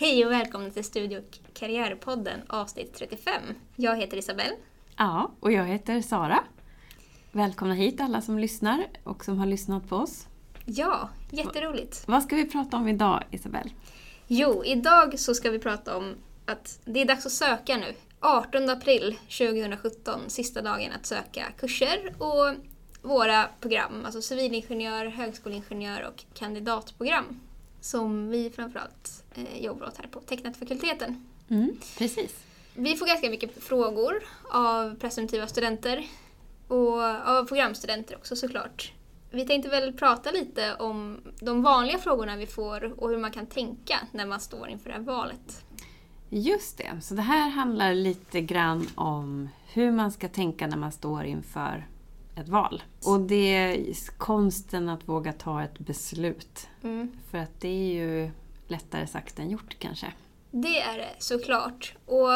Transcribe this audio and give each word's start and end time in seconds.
Hej 0.00 0.26
och 0.26 0.32
välkomna 0.32 0.70
till 0.70 0.84
Studio 0.84 1.22
Karriärpodden 1.54 2.40
avsnitt 2.48 2.94
35. 2.94 3.42
Jag 3.76 3.96
heter 3.96 4.16
Isabelle. 4.16 4.56
Ja, 4.96 5.30
och 5.40 5.52
jag 5.52 5.64
heter 5.64 6.00
Sara. 6.00 6.44
Välkomna 7.32 7.74
hit 7.74 8.00
alla 8.00 8.20
som 8.20 8.38
lyssnar 8.38 8.86
och 9.04 9.24
som 9.24 9.38
har 9.38 9.46
lyssnat 9.46 9.88
på 9.88 9.96
oss. 9.96 10.26
Ja, 10.64 11.08
jätteroligt. 11.30 12.04
Vad 12.08 12.22
ska 12.22 12.36
vi 12.36 12.48
prata 12.48 12.76
om 12.76 12.88
idag, 12.88 13.24
Isabelle? 13.30 13.70
Jo, 14.26 14.64
idag 14.64 15.18
så 15.18 15.34
ska 15.34 15.50
vi 15.50 15.58
prata 15.58 15.96
om 15.96 16.14
att 16.46 16.80
det 16.84 17.00
är 17.00 17.04
dags 17.04 17.26
att 17.26 17.32
söka 17.32 17.76
nu. 17.76 17.94
18 18.20 18.70
april 18.70 19.18
2017, 19.38 20.20
sista 20.26 20.62
dagen 20.62 20.92
att 20.92 21.06
söka 21.06 21.44
kurser 21.56 22.14
och 22.18 22.54
våra 23.02 23.48
program, 23.60 24.04
alltså 24.04 24.22
civilingenjör, 24.22 25.06
högskoleingenjör 25.06 26.06
och 26.08 26.24
kandidatprogram 26.34 27.40
som 27.80 28.28
vi 28.28 28.50
framförallt 28.50 29.24
eh, 29.34 29.64
jobbar 29.64 29.86
åt 29.86 29.96
här 29.96 30.06
på 30.06 30.20
Tecknetfakulteten. 30.20 31.26
Mm, 31.48 31.76
precis. 31.98 32.44
Vi 32.74 32.96
får 32.96 33.06
ganska 33.06 33.30
mycket 33.30 33.64
frågor 33.64 34.22
av 34.50 34.94
presumtiva 34.94 35.46
studenter 35.46 36.06
och 36.68 37.02
av 37.02 37.44
programstudenter 37.44 38.16
också 38.16 38.36
såklart. 38.36 38.92
Vi 39.30 39.46
tänkte 39.46 39.70
väl 39.70 39.92
prata 39.92 40.30
lite 40.30 40.74
om 40.74 41.20
de 41.40 41.62
vanliga 41.62 41.98
frågorna 41.98 42.36
vi 42.36 42.46
får 42.46 43.02
och 43.02 43.10
hur 43.10 43.18
man 43.18 43.30
kan 43.30 43.46
tänka 43.46 43.98
när 44.12 44.26
man 44.26 44.40
står 44.40 44.68
inför 44.68 44.90
det 44.90 44.96
här 44.96 45.02
valet. 45.02 45.64
Just 46.28 46.78
det, 46.78 47.00
så 47.02 47.14
det 47.14 47.22
här 47.22 47.50
handlar 47.50 47.94
lite 47.94 48.40
grann 48.40 48.88
om 48.94 49.48
hur 49.72 49.90
man 49.90 50.12
ska 50.12 50.28
tänka 50.28 50.66
när 50.66 50.76
man 50.76 50.92
står 50.92 51.24
inför 51.24 51.86
ett 52.40 52.48
val. 52.48 52.82
Och 53.04 53.20
det 53.20 53.54
är 53.54 53.94
konsten 54.18 54.88
att 54.88 55.08
våga 55.08 55.32
ta 55.32 55.62
ett 55.62 55.78
beslut. 55.78 56.68
Mm. 56.82 57.12
För 57.30 57.38
att 57.38 57.60
det 57.60 57.68
är 57.68 57.94
ju 57.94 58.30
lättare 58.66 59.06
sagt 59.06 59.38
än 59.38 59.50
gjort 59.50 59.76
kanske. 59.78 60.12
Det 60.50 60.80
är 60.80 60.98
det 60.98 61.14
såklart. 61.18 61.94
Och 62.06 62.28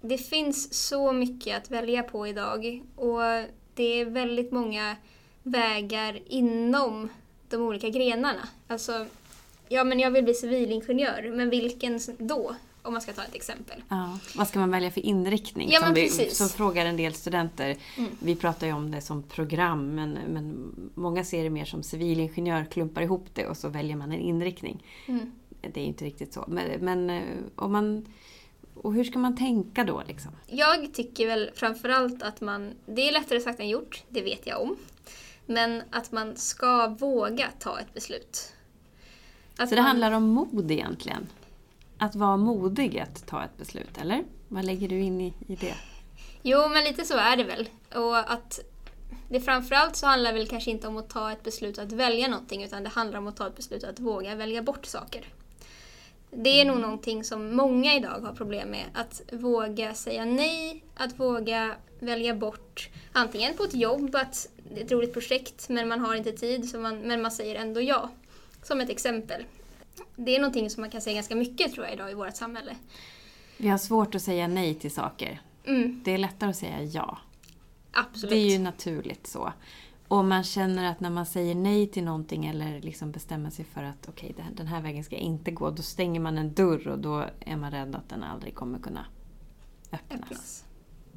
det 0.00 0.18
finns 0.18 0.88
så 0.88 1.12
mycket 1.12 1.56
att 1.56 1.70
välja 1.70 2.02
på 2.02 2.26
idag. 2.26 2.82
Och 2.96 3.20
det 3.74 4.00
är 4.00 4.04
väldigt 4.04 4.52
många 4.52 4.96
vägar 5.42 6.20
inom 6.26 7.08
de 7.48 7.56
olika 7.56 7.88
grenarna. 7.88 8.48
Alltså, 8.66 9.06
ja 9.68 9.84
men 9.84 10.00
jag 10.00 10.10
vill 10.10 10.24
bli 10.24 10.34
civilingenjör, 10.34 11.32
men 11.36 11.50
vilken 11.50 12.00
då? 12.18 12.54
Om 12.82 12.92
man 12.92 13.02
ska 13.02 13.12
ta 13.12 13.22
ett 13.24 13.34
exempel. 13.34 13.82
Ja, 13.88 14.18
vad 14.36 14.48
ska 14.48 14.58
man 14.58 14.70
välja 14.70 14.90
för 14.90 15.00
inriktning? 15.00 15.68
Ja, 15.72 15.80
som, 15.80 15.94
vi, 15.94 16.08
som 16.30 16.48
frågar 16.48 16.86
en 16.86 16.96
del 16.96 17.14
studenter. 17.14 17.76
Mm. 17.96 18.10
Vi 18.18 18.36
pratar 18.36 18.66
ju 18.66 18.72
om 18.72 18.90
det 18.90 19.00
som 19.00 19.22
program 19.22 19.94
men, 19.94 20.12
men 20.12 20.72
många 20.94 21.24
ser 21.24 21.44
det 21.44 21.50
mer 21.50 21.64
som 21.64 21.82
civilingenjör, 21.82 22.64
klumpar 22.64 23.02
ihop 23.02 23.26
det 23.34 23.46
och 23.46 23.56
så 23.56 23.68
väljer 23.68 23.96
man 23.96 24.12
en 24.12 24.20
inriktning. 24.20 24.84
Mm. 25.06 25.32
Det 25.72 25.80
är 25.80 25.84
inte 25.84 26.04
riktigt 26.04 26.32
så. 26.32 26.44
Men, 26.48 26.64
men 26.80 27.10
eh, 27.10 27.22
om 27.56 27.72
man... 27.72 28.06
Och 28.74 28.94
hur 28.94 29.04
ska 29.04 29.18
man 29.18 29.36
tänka 29.36 29.84
då 29.84 30.02
liksom? 30.08 30.30
Jag 30.46 30.94
tycker 30.94 31.26
väl 31.26 31.50
framförallt 31.54 32.22
att 32.22 32.40
man, 32.40 32.70
det 32.86 33.08
är 33.08 33.12
lättare 33.12 33.40
sagt 33.40 33.60
än 33.60 33.68
gjort, 33.68 34.02
det 34.08 34.22
vet 34.22 34.46
jag 34.46 34.62
om. 34.62 34.76
Men 35.46 35.82
att 35.90 36.12
man 36.12 36.36
ska 36.36 36.88
våga 36.88 37.48
ta 37.58 37.80
ett 37.80 37.94
beslut. 37.94 38.52
Att 39.56 39.68
Så 39.68 39.74
det 39.74 39.80
man- 39.80 39.88
handlar 39.88 40.12
om 40.12 40.28
mod 40.28 40.70
egentligen? 40.70 41.26
Att 42.02 42.14
vara 42.14 42.36
modig 42.36 42.98
att 42.98 43.26
ta 43.26 43.44
ett 43.44 43.56
beslut, 43.58 43.98
eller? 44.00 44.24
Vad 44.48 44.64
lägger 44.64 44.88
du 44.88 45.00
in 45.00 45.20
i, 45.20 45.34
i 45.48 45.56
det? 45.56 45.74
Jo, 46.42 46.68
men 46.68 46.84
lite 46.84 47.04
så 47.04 47.16
är 47.16 47.36
det 47.36 47.44
väl. 47.44 47.68
Och 47.94 48.32
att 48.32 48.60
det 49.28 49.40
framförallt 49.40 49.96
så 49.96 50.06
handlar 50.06 50.32
väl 50.32 50.46
kanske 50.46 50.70
inte 50.70 50.88
om 50.88 50.96
att 50.96 51.08
ta 51.08 51.32
ett 51.32 51.42
beslut 51.42 51.78
att 51.78 51.92
välja 51.92 52.28
någonting 52.28 52.62
utan 52.62 52.82
det 52.82 52.88
handlar 52.88 53.18
om 53.18 53.26
att 53.26 53.36
ta 53.36 53.46
ett 53.46 53.56
beslut 53.56 53.84
att 53.84 54.00
våga 54.00 54.34
välja 54.34 54.62
bort 54.62 54.86
saker. 54.86 55.24
Det 56.30 56.60
är 56.60 56.64
nog 56.64 56.80
någonting 56.80 57.24
som 57.24 57.56
många 57.56 57.94
idag 57.94 58.20
har 58.20 58.32
problem 58.32 58.68
med. 58.68 58.84
Att 58.94 59.22
våga 59.32 59.94
säga 59.94 60.24
nej, 60.24 60.84
att 60.96 61.20
våga 61.20 61.74
välja 61.98 62.34
bort 62.34 62.88
antingen 63.12 63.56
på 63.56 63.64
ett 63.64 63.74
jobb, 63.74 64.14
att 64.14 64.48
det 64.74 64.80
är 64.80 64.84
ett 64.84 64.92
roligt 64.92 65.12
projekt 65.12 65.68
men 65.68 65.88
man 65.88 66.00
har 66.00 66.14
inte 66.14 66.32
tid 66.32 66.70
så 66.70 66.78
man, 66.78 66.98
men 66.98 67.22
man 67.22 67.30
säger 67.30 67.54
ändå 67.54 67.80
ja. 67.80 68.10
Som 68.62 68.80
ett 68.80 68.90
exempel. 68.90 69.44
Det 70.24 70.36
är 70.36 70.40
någonting 70.40 70.70
som 70.70 70.80
man 70.80 70.90
kan 70.90 71.00
säga 71.00 71.14
ganska 71.14 71.36
mycket 71.36 71.72
tror 71.72 71.84
jag 71.86 71.94
idag 71.94 72.10
i 72.10 72.14
vårt 72.14 72.36
samhälle. 72.36 72.76
Vi 73.56 73.68
har 73.68 73.78
svårt 73.78 74.14
att 74.14 74.22
säga 74.22 74.48
nej 74.48 74.74
till 74.74 74.90
saker. 74.94 75.40
Mm, 75.66 76.00
Det 76.04 76.10
är 76.14 76.18
lättare 76.18 76.50
att 76.50 76.56
säga 76.56 76.82
ja. 76.82 77.18
absolut. 77.92 78.30
Det 78.30 78.36
är 78.36 78.50
ju 78.50 78.58
naturligt 78.58 79.26
så. 79.26 79.52
Och 80.08 80.24
man 80.24 80.44
känner 80.44 80.90
att 80.90 81.00
när 81.00 81.10
man 81.10 81.26
säger 81.26 81.54
nej 81.54 81.86
till 81.86 82.04
någonting 82.04 82.46
eller 82.46 82.80
liksom 82.80 83.10
bestämmer 83.12 83.50
sig 83.50 83.64
för 83.64 83.82
att 83.82 84.08
okej, 84.08 84.34
här- 84.38 84.50
den 84.54 84.66
här 84.66 84.80
vägen 84.82 85.04
ska 85.04 85.14
jag 85.14 85.22
inte 85.24 85.50
gå. 85.50 85.70
Då 85.70 85.82
stänger 85.82 86.20
man 86.20 86.38
en 86.38 86.54
dörr 86.54 86.88
och 86.88 86.98
då 86.98 87.24
är 87.40 87.56
man 87.56 87.70
rädd 87.70 87.94
att 87.94 88.08
den 88.08 88.22
aldrig 88.22 88.54
kommer 88.54 88.78
kunna 88.78 89.06
öppnas. 89.92 90.20
öppnas. 90.22 90.64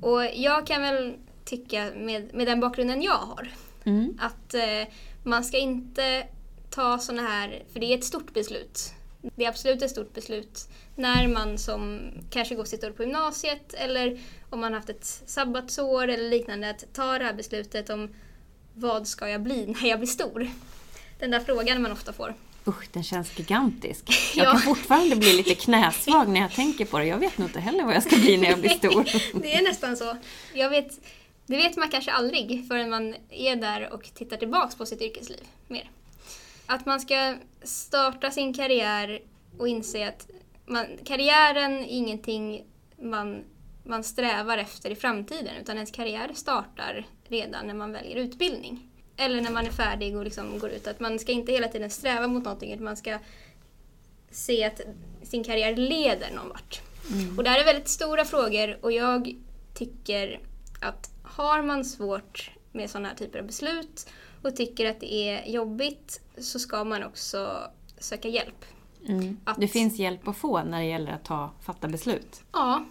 Och 0.02 0.24
jag 0.36 0.68
kan 0.68 0.82
väl 0.82 1.16
tycka 1.46 1.92
med, 1.96 2.34
med 2.34 2.48
den 2.48 2.60
bakgrunden 2.60 3.02
jag 3.02 3.18
har 3.18 3.52
Mm. 3.86 4.18
att 4.22 4.54
eh, 4.54 4.94
man 5.24 5.44
ska 5.44 5.58
inte 5.58 6.28
ta 6.76 7.00
såna 7.00 7.22
här, 7.22 7.64
för 7.74 7.80
det 7.80 7.86
är 7.94 7.98
ett 7.98 8.04
stort 8.04 8.34
beslut. 8.34 8.92
Det 9.36 9.46
är 9.46 9.50
absolut 9.50 9.82
ett 9.82 9.92
stort 9.92 10.14
beslut 10.14 10.68
när 10.96 11.28
man 11.28 11.58
som 11.58 12.00
kanske 12.30 12.56
går 12.56 12.66
sitt 12.66 12.84
år 12.84 12.92
på 12.92 13.04
gymnasiet 13.04 13.74
eller 13.74 14.20
om 14.50 14.60
man 14.60 14.74
har 14.74 14.80
haft 14.80 14.90
ett 14.90 15.06
sabbatsår 15.26 16.08
eller 16.08 16.30
liknande 16.30 16.70
att 16.70 16.94
ta 16.94 17.18
det 17.18 17.26
här 17.26 17.34
beslutet 17.34 17.90
om 17.90 18.10
vad 18.74 19.08
ska 19.08 19.30
jag 19.30 19.42
bli 19.42 19.66
när 19.68 19.90
jag 19.90 20.00
blir 20.00 20.08
stor? 20.08 20.50
Den 21.20 21.32
där 21.32 21.40
frågan 21.40 21.82
man 21.82 21.92
ofta 21.92 22.14
får. 22.14 22.36
Usch, 22.68 22.88
den 22.94 23.04
känns 23.04 23.40
gigantisk. 23.40 24.04
Jag 24.36 24.46
Ja. 24.48 24.52
kan 24.52 24.62
fortfarande 24.62 25.16
bli 25.16 25.34
lite 25.34 25.56
knäsvag 25.56 26.30
när 26.30 26.42
jag 26.42 26.52
tänker 26.52 26.86
på 26.86 27.00
det. 27.00 27.06
Jag 27.06 27.18
vet 27.18 27.38
nog 27.38 27.50
inte 27.50 27.60
heller 27.60 27.84
vad 27.84 27.96
jag 27.96 28.04
ska 28.04 28.16
bli 28.16 28.38
när 28.38 28.50
jag 28.50 28.60
blir 28.60 28.70
stor. 28.70 29.04
Det 29.42 29.54
är 29.56 29.64
nästan 29.64 29.98
så. 29.98 30.18
Jag 30.54 30.70
vet, 30.70 31.00
det 31.46 31.56
vet 31.58 31.78
man 31.78 31.90
kanske 31.90 32.12
aldrig 32.12 32.68
förrän 32.68 32.90
man 32.90 33.16
är 33.30 33.56
där 33.56 33.94
och 33.94 34.04
tittar 34.14 34.38
tillbaks 34.38 34.76
på 34.76 34.86
sitt 34.86 35.02
yrkesliv 35.02 35.40
mer. 35.68 35.90
Att 36.66 36.86
man 36.86 37.00
ska 37.00 37.36
starta 37.64 38.32
sin 38.32 38.54
karriär 38.54 39.22
och 39.58 39.68
inse 39.68 40.08
att 40.08 40.28
man, 40.66 40.86
karriären 41.06 41.74
är 41.74 41.88
ingenting 41.90 42.66
man, 43.02 43.44
man 43.84 44.04
strävar 44.04 44.58
efter 44.58 44.90
i 44.90 44.96
framtiden 44.96 45.56
utan 45.62 45.76
ens 45.76 45.92
karriär 45.92 46.32
startar 46.34 47.06
redan 47.28 47.68
när 47.68 47.74
man 47.74 47.92
väljer 47.92 48.16
utbildning. 48.16 48.90
Eller 49.18 49.42
när 49.42 49.52
man 49.52 49.66
är 49.66 49.72
färdig 49.72 50.18
och 50.18 50.24
liksom 50.24 50.60
går 50.60 50.70
ut. 50.70 50.88
Att 50.88 51.00
man 51.00 51.20
ska 51.20 51.32
inte 51.32 51.52
hela 51.52 51.68
tiden 51.68 51.90
sträva 51.90 52.28
mot 52.28 52.44
någonting 52.44 52.74
utan 52.74 52.86
man 52.86 52.98
ska 52.98 53.20
se 54.32 54.64
att 54.64 54.82
sin 55.24 55.44
karriär 55.44 55.76
leder 55.76 56.32
någon 56.36 56.50
vart. 56.50 56.82
Och 57.38 57.44
det 57.44 57.50
här 57.50 57.60
är 57.60 57.66
väldigt 57.66 57.88
stora 57.88 58.26
frågor 58.26 58.78
och 58.82 58.92
jag 58.92 59.36
tycker 59.74 60.40
att 60.82 61.10
har 61.24 61.62
man 61.62 61.86
svårt 61.86 62.52
med 62.72 62.90
sådana 62.90 63.08
här 63.08 63.16
typer 63.16 63.40
av 63.40 63.46
beslut 63.46 64.10
och 64.46 64.56
tycker 64.56 64.90
att 64.90 65.00
det 65.00 65.14
är 65.14 65.46
jobbigt 65.52 66.22
så 66.38 66.60
ska 66.60 66.84
man 66.84 67.04
också 67.04 67.58
söka 67.98 68.28
hjälp. 68.28 68.66
Mm. 69.08 69.38
Att- 69.44 69.60
Det 69.62 69.68
finns 69.68 70.00
hjälp 70.00 70.28
att 70.28 70.38
få 70.38 70.64
när 70.64 70.80
det 70.80 70.86
gäller 70.88 71.12
att 71.12 71.26
ta, 71.26 71.52
fatta 71.66 71.88
beslut. 71.88 72.42
Ja. 72.52 72.86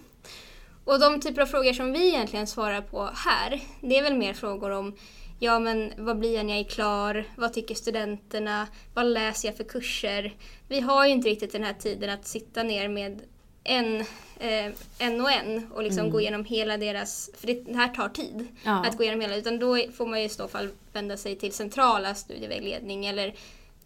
Och 0.84 1.00
de 1.00 1.20
typer 1.20 1.42
av 1.42 1.46
frågor 1.46 1.72
som 1.72 1.92
vi 1.92 2.08
egentligen 2.08 2.46
svarar 2.46 2.80
på 2.80 3.10
här, 3.14 3.60
det 3.80 3.98
är 3.98 4.02
väl 4.02 4.16
mer 4.16 4.34
frågor 4.34 4.70
om 4.70 4.96
Ja 5.38 5.58
men 5.58 5.92
vad 5.98 6.18
blir 6.18 6.34
jag 6.36 6.46
när 6.46 6.52
jag 6.52 6.60
är 6.66 6.70
klar? 6.70 7.24
Vad 7.36 7.52
tycker 7.52 7.74
studenterna? 7.74 8.68
Vad 8.94 9.06
läser 9.06 9.48
jag 9.48 9.56
för 9.56 9.64
kurser? 9.64 10.34
Vi 10.68 10.80
har 10.80 11.06
ju 11.06 11.12
inte 11.12 11.28
riktigt 11.28 11.52
den 11.52 11.64
här 11.64 11.72
tiden 11.74 12.10
att 12.10 12.26
sitta 12.26 12.62
ner 12.62 12.88
med 12.88 13.22
en, 13.64 14.00
eh, 14.40 14.72
en 14.98 15.20
och 15.20 15.30
en 15.30 15.72
och 15.72 15.82
liksom 15.82 16.10
gå 16.10 16.20
igenom 16.20 16.44
hela 16.44 16.76
deras, 16.76 17.30
för 17.36 17.46
det, 17.46 17.54
det 17.54 17.76
här 17.76 17.88
tar 17.88 18.08
tid 18.08 18.46
Ja. 18.64 18.84
att 18.86 18.96
gå 18.96 19.02
igenom 19.02 19.20
hela, 19.20 19.36
utan 19.36 19.58
då 19.58 19.78
får 19.96 20.06
man 20.06 20.18
ju 20.20 20.24
i 20.26 20.28
så 20.28 20.48
fall 20.48 20.68
vända 20.92 21.16
sig 21.16 21.36
till 21.36 21.52
centrala 21.52 22.14
studievägledning 22.14 23.06
eller 23.06 23.34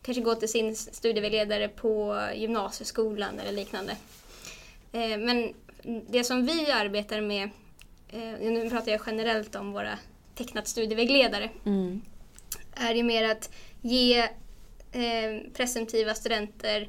kanske 0.02 0.22
gå 0.22 0.34
till 0.34 0.48
sin 0.48 0.76
studievägledare 0.76 1.68
på 1.68 2.20
gymnasieskolan 2.34 3.38
eller 3.38 3.52
liknande. 3.52 3.96
Eh, 4.92 5.18
men 5.18 5.54
det 6.08 6.24
som 6.24 6.46
vi 6.46 6.70
arbetar 6.70 7.20
med, 7.20 7.50
eh, 8.08 8.20
nu 8.40 8.70
pratar 8.70 8.92
jag 8.92 9.00
generellt 9.06 9.54
om 9.54 9.72
våra 9.72 9.98
tecknat 10.34 10.68
studievägledare, 10.68 11.50
Mm. 11.66 12.00
är 12.74 12.94
ju 12.94 13.02
mer 13.02 13.30
att 13.30 13.50
ge 13.82 14.18
eh, 14.92 15.40
presumtiva 15.54 16.14
studenter 16.14 16.88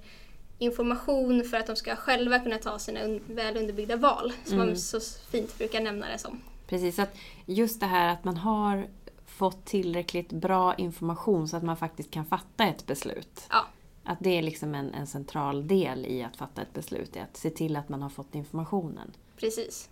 information 0.60 1.44
för 1.44 1.58
att 1.58 1.68
de 1.68 1.76
ska 1.76 1.96
själva 1.96 2.40
kunna 2.40 2.58
ta 2.58 2.80
sina 2.80 3.00
un- 3.00 3.22
väl 3.36 3.58
underbyggda 3.58 3.96
val, 3.96 4.34
som 4.46 4.58
man 4.58 4.78
så 4.78 5.00
fint 5.32 5.58
brukar 5.58 5.82
nämna 5.82 6.08
det 6.10 6.18
som. 6.18 6.42
Precis, 6.68 7.00
att 7.00 7.16
just 7.46 7.80
det 7.80 7.86
här 7.86 8.14
att 8.14 8.24
man 8.24 8.38
har 8.38 8.88
fått 9.26 9.66
tillräckligt 9.66 10.30
bra 10.34 10.76
information 10.76 11.48
så 11.48 11.58
att 11.58 11.64
man 11.64 11.78
faktiskt 11.78 12.12
kan 12.12 12.26
fatta 12.26 12.66
ett 12.68 12.86
beslut. 12.86 13.42
Ja, 13.50 13.66
Att 14.04 14.18
det 14.22 14.38
är 14.38 14.42
liksom 14.42 14.76
en, 14.76 14.94
en 14.94 15.08
central 15.08 15.68
del 15.68 16.06
i 16.06 16.24
att 16.24 16.38
fatta 16.38 16.62
ett 16.62 16.74
beslut, 16.74 17.16
är 17.16 17.22
att 17.22 17.38
se 17.38 17.50
till 17.50 17.76
att 17.76 17.90
man 17.90 18.02
har 18.02 18.10
fått 18.10 18.36
informationen. 18.36 19.12
precis. 19.38 19.90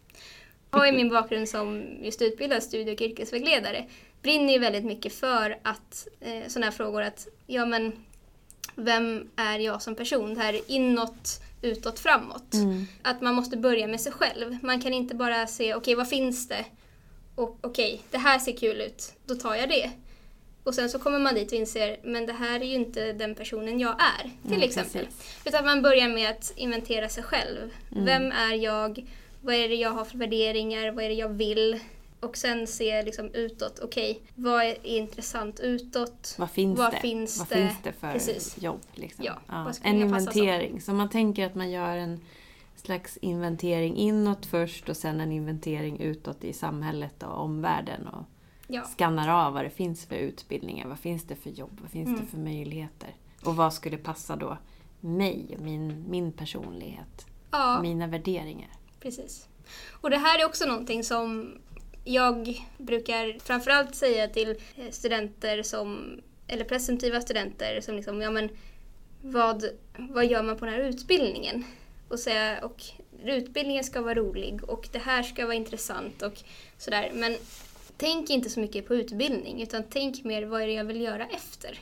Jag 0.72 0.80
har 0.80 0.86
ju 0.86 0.92
min 0.92 1.10
bakgrund 1.10 1.50
som 1.50 1.84
just 2.02 2.22
utbildad 2.22 2.64
studie 2.64 2.94
och 2.96 3.02
yrkesvägledare 3.02 3.86
brinner 4.22 4.54
ju 4.54 4.60
väldigt 4.60 4.86
mycket 4.86 5.14
för 5.14 5.60
att 5.64 6.08
eh, 6.20 6.48
sådana 6.48 6.66
här 6.66 6.72
frågor 6.72 7.02
att 7.02 7.28
ja 7.48 7.66
men 7.66 7.92
vem 8.76 9.30
är 9.36 9.60
jag 9.60 9.82
som 9.82 9.96
person? 9.96 10.34
Det 10.34 10.42
här 10.42 10.60
inåt, 10.68 11.42
utåt, 11.62 12.00
framåt. 12.00 12.54
Mm. 12.54 12.86
Att 13.02 13.22
man 13.22 13.36
måste 13.36 13.58
börja 13.58 13.88
med 13.88 14.02
sig 14.02 14.12
själv. 14.12 14.58
Man 14.64 14.82
kan 14.82 14.94
inte 14.94 15.16
bara 15.16 15.48
se, 15.48 15.76
okej 15.76 15.96
vad 15.96 16.10
finns 16.10 16.48
det? 16.48 16.66
Och 17.36 17.58
okej, 17.62 18.02
det 18.12 18.18
här 18.18 18.40
ser 18.40 18.58
kul 18.58 18.82
ut, 18.82 19.14
då 19.26 19.36
tar 19.36 19.56
jag 19.56 19.70
det. 19.70 19.92
Och 20.64 20.76
sen 20.76 20.90
så 20.90 21.00
kommer 21.00 21.20
man 21.20 21.36
dit 21.36 21.48
och 21.52 21.58
inser, 21.58 21.98
men 22.04 22.26
det 22.26 22.34
här 22.34 22.60
är 22.60 22.66
ju 22.66 22.76
inte 22.76 23.14
den 23.14 23.36
personen 23.36 23.80
jag 23.80 23.96
är, 24.02 24.24
till 24.42 24.52
Mm, 24.54 24.62
exempel. 24.62 25.06
precis. 25.06 25.46
Utan 25.46 25.66
man 25.66 25.82
börjar 25.82 26.10
med 26.10 26.30
att 26.30 26.54
inventera 26.56 27.10
sig 27.10 27.24
själv. 27.24 27.70
Mm. 27.92 28.06
Vem 28.06 28.32
är 28.32 28.54
jag? 28.54 29.06
Vad 29.42 29.56
är 29.56 29.70
det 29.70 29.76
jag 29.76 29.90
har 29.90 30.06
för 30.06 30.18
värderingar? 30.18 30.92
Vad 30.92 31.04
är 31.06 31.10
det 31.10 31.16
jag 31.16 31.30
vill? 31.30 31.80
Och 32.20 32.38
sen 32.38 32.68
se 32.68 33.04
liksom 33.04 33.30
utåt, 33.34 33.80
okej, 33.80 34.22
vad 34.36 34.64
är 34.64 34.86
intressant 34.86 35.60
utåt? 35.60 36.36
Vad 36.38 36.52
finns 36.52 36.80
Vad 36.80 36.92
det? 36.94 37.00
finns 37.00 37.38
Vad 37.40 37.50
det? 37.50 37.56
finns 37.56 37.76
det 37.84 37.92
för 37.94 38.12
Precis. 38.12 38.62
jobb? 38.62 38.82
Liksom? 38.94 39.26
Ja, 39.48 39.74
skulle 39.74 39.90
en 39.90 40.02
inventering. 40.02 40.82
Så 40.82 40.94
man 40.94 41.10
tänker 41.10 41.46
att 41.46 41.56
man 41.56 41.72
gör 41.72 41.98
en 41.98 42.20
slags 42.76 43.18
inventering 43.18 43.96
inåt 43.98 44.46
först 44.46 44.90
och 44.90 44.98
sen 44.98 45.22
en 45.22 45.32
inventering 45.32 46.00
utåt 46.00 46.44
i 46.44 46.54
samhället 46.54 47.24
och 47.24 47.40
omvärlden. 47.44 48.08
Och 48.08 48.24
Ja, 48.68 48.82
skannar 48.82 49.48
av 49.48 49.54
vad 49.54 49.66
det 49.66 49.70
finns 49.70 50.06
för 50.06 50.16
utbildningar, 50.16 50.88
vad 50.88 51.00
finns 51.00 51.24
det 51.24 51.36
för 51.36 51.50
jobb, 51.50 51.80
vad 51.82 51.92
finns 51.92 52.08
Mm. 52.08 52.20
det 52.20 52.26
för 52.26 52.38
möjligheter? 52.38 53.16
Och 53.44 53.56
vad 53.56 53.74
skulle 53.74 53.98
passa 53.98 54.36
då 54.36 54.58
mig 55.00 55.46
och 55.58 55.64
min, 55.64 56.06
min 56.10 56.32
personlighet, 56.32 57.26
ja 57.52 57.82
mina 57.82 58.08
värderingar? 58.08 58.70
precis. 59.00 59.48
Och 60.02 60.10
det 60.10 60.18
här 60.18 60.40
är 60.40 60.46
också 60.46 60.66
någonting 60.66 61.04
som 61.04 61.58
jag 62.06 62.66
brukar 62.78 63.40
framförallt 63.40 63.96
säga 63.96 64.28
till 64.28 64.50
eh, 64.50 64.92
studenter 64.92 65.64
som, 65.64 66.22
eller 66.48 66.66
presumtiva 66.66 67.22
studenter 67.22 67.82
som 67.82 67.96
liksom, 67.96 68.22
ja 68.22 68.32
men 68.32 68.50
vad, 69.22 69.66
vad 69.98 70.26
gör 70.26 70.44
man 70.44 70.58
på 70.58 70.66
den 70.66 70.74
här 70.74 70.82
utbildningen? 70.82 71.64
Och 72.08 72.20
säga, 72.20 72.66
och 72.66 72.84
utbildningen 73.24 73.84
ska 73.84 74.02
vara 74.02 74.16
rolig 74.16 74.70
och 74.70 74.90
det 74.92 75.00
här 75.00 75.24
ska 75.24 75.46
vara 75.46 75.56
intressant 75.56 76.22
och 76.22 76.34
sådär. 76.78 77.12
Men 77.14 77.36
tänk 77.98 78.30
inte 78.30 78.50
så 78.50 78.60
mycket 78.60 78.88
på 78.88 78.96
utbildning 78.96 79.62
utan 79.62 79.84
tänk 79.90 80.24
mer 80.24 80.46
vad 80.46 80.62
är 80.62 80.68
det 80.68 80.74
jag 80.74 80.86
vill 80.86 81.02
göra 81.02 81.26
efter? 81.26 81.80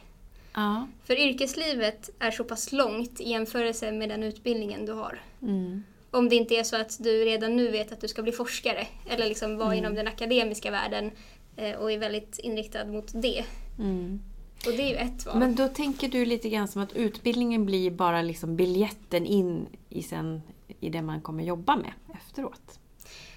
Ja. 0.54 0.88
För 1.06 1.19
yrkeslivet 1.19 2.10
är 2.19 2.31
så 2.31 2.44
pass 2.44 2.72
långt 2.72 3.22
i 3.22 3.30
jämförelse 3.30 3.92
med 3.92 4.10
den 4.10 4.24
utbildningen 4.24 4.86
du 4.86 4.92
har. 4.94 5.22
Mm. 5.42 5.84
Om 6.13 6.30
det 6.30 6.36
inte 6.36 6.56
är 6.56 6.63
så 6.63 6.75
att 6.75 7.04
du 7.04 7.25
redan 7.25 7.56
nu 7.56 7.71
vet 7.71 7.92
att 7.92 8.01
du 8.01 8.07
ska 8.07 8.24
bli 8.24 8.31
forskare 8.31 8.88
eller 9.10 9.27
liksom 9.27 9.57
vara 9.57 9.75
inom 9.75 9.95
den 9.95 10.07
akademiska 10.07 10.71
världen 10.71 11.12
eh, 11.56 11.75
och 11.75 11.92
är 11.92 11.98
väldigt 11.98 12.39
inriktad 12.39 12.86
mot 12.86 13.12
det. 13.13 13.45
Mm. 13.80 14.21
Och 14.65 14.71
det 14.71 14.81
är 14.81 14.89
ju 14.89 14.95
ett 14.95 15.25
val. 15.25 15.39
Men 15.39 15.56
då 15.56 15.68
tänker 15.68 16.07
du 16.07 16.25
lite 16.25 16.50
grann 16.50 16.68
som 16.68 16.81
att 16.81 16.94
utbildningen 16.94 17.65
blir 17.65 17.92
bara 17.92 18.21
liksom 18.21 18.56
biljetten 18.56 19.25
in 19.25 19.68
i, 19.89 20.04
sen, 20.04 20.42
i 20.80 20.89
det 20.89 21.01
man 21.01 21.21
kommer 21.21 21.44
jobba 21.44 21.75
med 21.75 21.94
efteråt. 22.16 22.80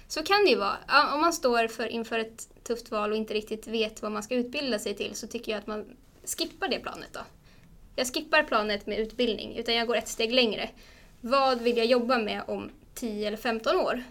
Så 0.07 0.23
kan 0.23 0.43
det 0.45 0.49
ju 0.49 0.57
vara. 0.57 0.77
Om 1.13 1.21
man 1.21 1.33
står 1.33 1.67
för, 1.67 1.87
inför 1.87 2.19
ett 2.19 2.49
tufft 2.63 2.91
val 2.91 3.11
och 3.11 3.17
inte 3.17 3.33
riktigt 3.33 3.67
vet 3.67 4.01
vad 4.01 4.11
man 4.11 4.23
ska 4.23 4.35
utbilda 4.35 4.79
sig 4.79 4.95
till 4.95 5.15
så 5.15 5.27
tycker 5.27 5.51
jag 5.51 5.59
att 5.59 5.67
man 5.67 5.85
skippar 6.37 6.67
det 6.67 6.79
planet 6.79 7.09
då. 7.13 7.19
Jag 7.95 8.07
skippar 8.07 8.43
planet 8.43 8.87
med 8.87 8.99
utbildning 8.99 9.55
utan 9.55 9.75
jag 9.75 9.87
går 9.87 9.95
ett 9.95 10.07
steg 10.07 10.33
längre. 10.33 10.69
Vad 11.21 11.61
vill 11.61 11.77
jag 11.77 11.85
jobba 11.85 12.17
med 12.17 12.41
om 12.47 12.69
10 12.93 13.27
eller 13.27 13.37
15 13.37 13.75
år? 13.75 14.03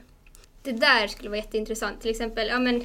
Det 0.62 0.73
där 0.73 1.08
skulle 1.08 1.29
vara 1.29 1.38
jätteintressant. 1.38 2.00
Till 2.00 2.11
exempel, 2.11 2.49
ja 2.49 2.58
men 2.58 2.85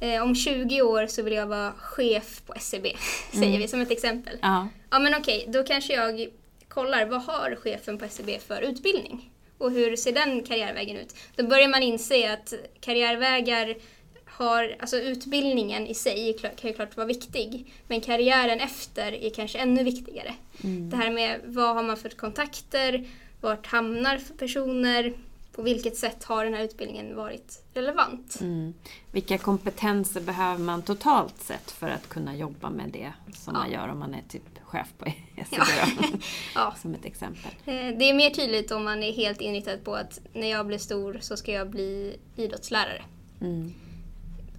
eh, 0.00 0.22
om 0.22 0.34
20 0.34 0.82
år 0.82 1.06
så 1.06 1.22
vill 1.22 1.32
jag 1.32 1.46
vara 1.46 1.72
chef 1.72 2.42
på 2.46 2.54
SCB, 2.54 2.96
säger 3.32 3.58
vi 3.58 3.68
som 3.68 3.80
ett 3.80 3.90
exempel. 3.90 4.38
Ja. 4.42 4.68
Ja 4.90 4.98
men 4.98 5.14
okej, 5.14 5.44
då 5.48 5.62
kanske 5.62 5.92
jag 5.94 6.28
kollar 6.68 7.06
vad 7.06 7.22
har 7.22 7.56
chefen 7.56 7.98
på 7.98 8.04
SCB 8.04 8.38
för 8.38 8.62
utbildning? 8.62 9.30
Och 9.58 9.70
hur 9.70 9.96
ser 9.96 10.12
den 10.12 10.42
karriärvägen 10.42 10.96
ut? 10.96 11.16
Då 11.36 11.46
börjar 11.46 11.68
man 11.68 11.82
inse 11.82 12.32
att 12.32 12.54
karriärvägar 12.80 13.76
har, 14.24 14.76
alltså 14.80 14.96
utbildningen 14.96 15.86
i 15.86 15.94
sig 15.94 16.38
kan 16.38 16.70
ju 16.70 16.72
klart 16.72 16.96
vara 16.96 17.06
viktig, 17.06 17.72
men 17.88 18.00
karriären 18.00 18.60
efter 18.60 19.12
är 19.12 19.30
kanske 19.30 19.58
ännu 19.58 19.84
viktigare. 19.84 20.34
Mm. 20.64 20.90
Det 20.90 20.96
här 20.96 21.10
med 21.10 21.40
vad 21.44 21.74
har 21.74 21.82
man 21.82 21.96
för 21.96 22.08
kontakter, 22.08 23.06
vart 23.42 23.66
hamnar 23.66 24.18
för 24.18 24.34
personer, 24.34 25.12
på 25.52 25.62
vilket 25.62 25.96
sätt 25.96 26.24
har 26.24 26.44
den 26.44 26.54
här 26.54 26.62
utbildningen 26.64 27.16
varit 27.16 27.62
relevant? 27.74 28.38
Mm. 28.40 28.74
Vilka 29.12 29.38
kompetenser 29.38 30.20
behöver 30.20 30.58
man 30.64 30.82
totalt 30.82 31.42
sett 31.42 31.70
för 31.70 31.88
att 31.88 32.08
kunna 32.08 32.36
jobba 32.36 32.70
med 32.70 32.90
det 32.90 33.12
som 33.34 33.54
Ja. 33.54 33.60
man 33.60 33.70
gör 33.72 33.88
om 33.88 33.98
man 33.98 34.14
är 34.14 34.22
typ 34.28 34.42
chef 34.64 34.88
på 34.98 35.04
SCB? 35.36 35.62
Ja. 35.78 36.08
Ja, 36.54 36.74
Som 36.82 36.94
ett 36.94 37.04
exempel. 37.04 37.50
Eh, 37.66 37.74
Det 37.98 38.04
är 38.10 38.14
mer 38.14 38.30
tydligt 38.30 38.70
om 38.70 38.84
man 38.84 39.02
är 39.02 39.12
helt 39.12 39.40
inriktad 39.40 39.76
på 39.78 39.94
att 39.94 40.20
när 40.32 40.50
jag 40.50 40.66
blir 40.66 40.78
stor 40.78 41.18
så 41.20 41.36
ska 41.36 41.52
jag 41.52 41.70
bli 41.70 42.16
idrottslärare. 42.36 43.02
Mm. 43.40 43.72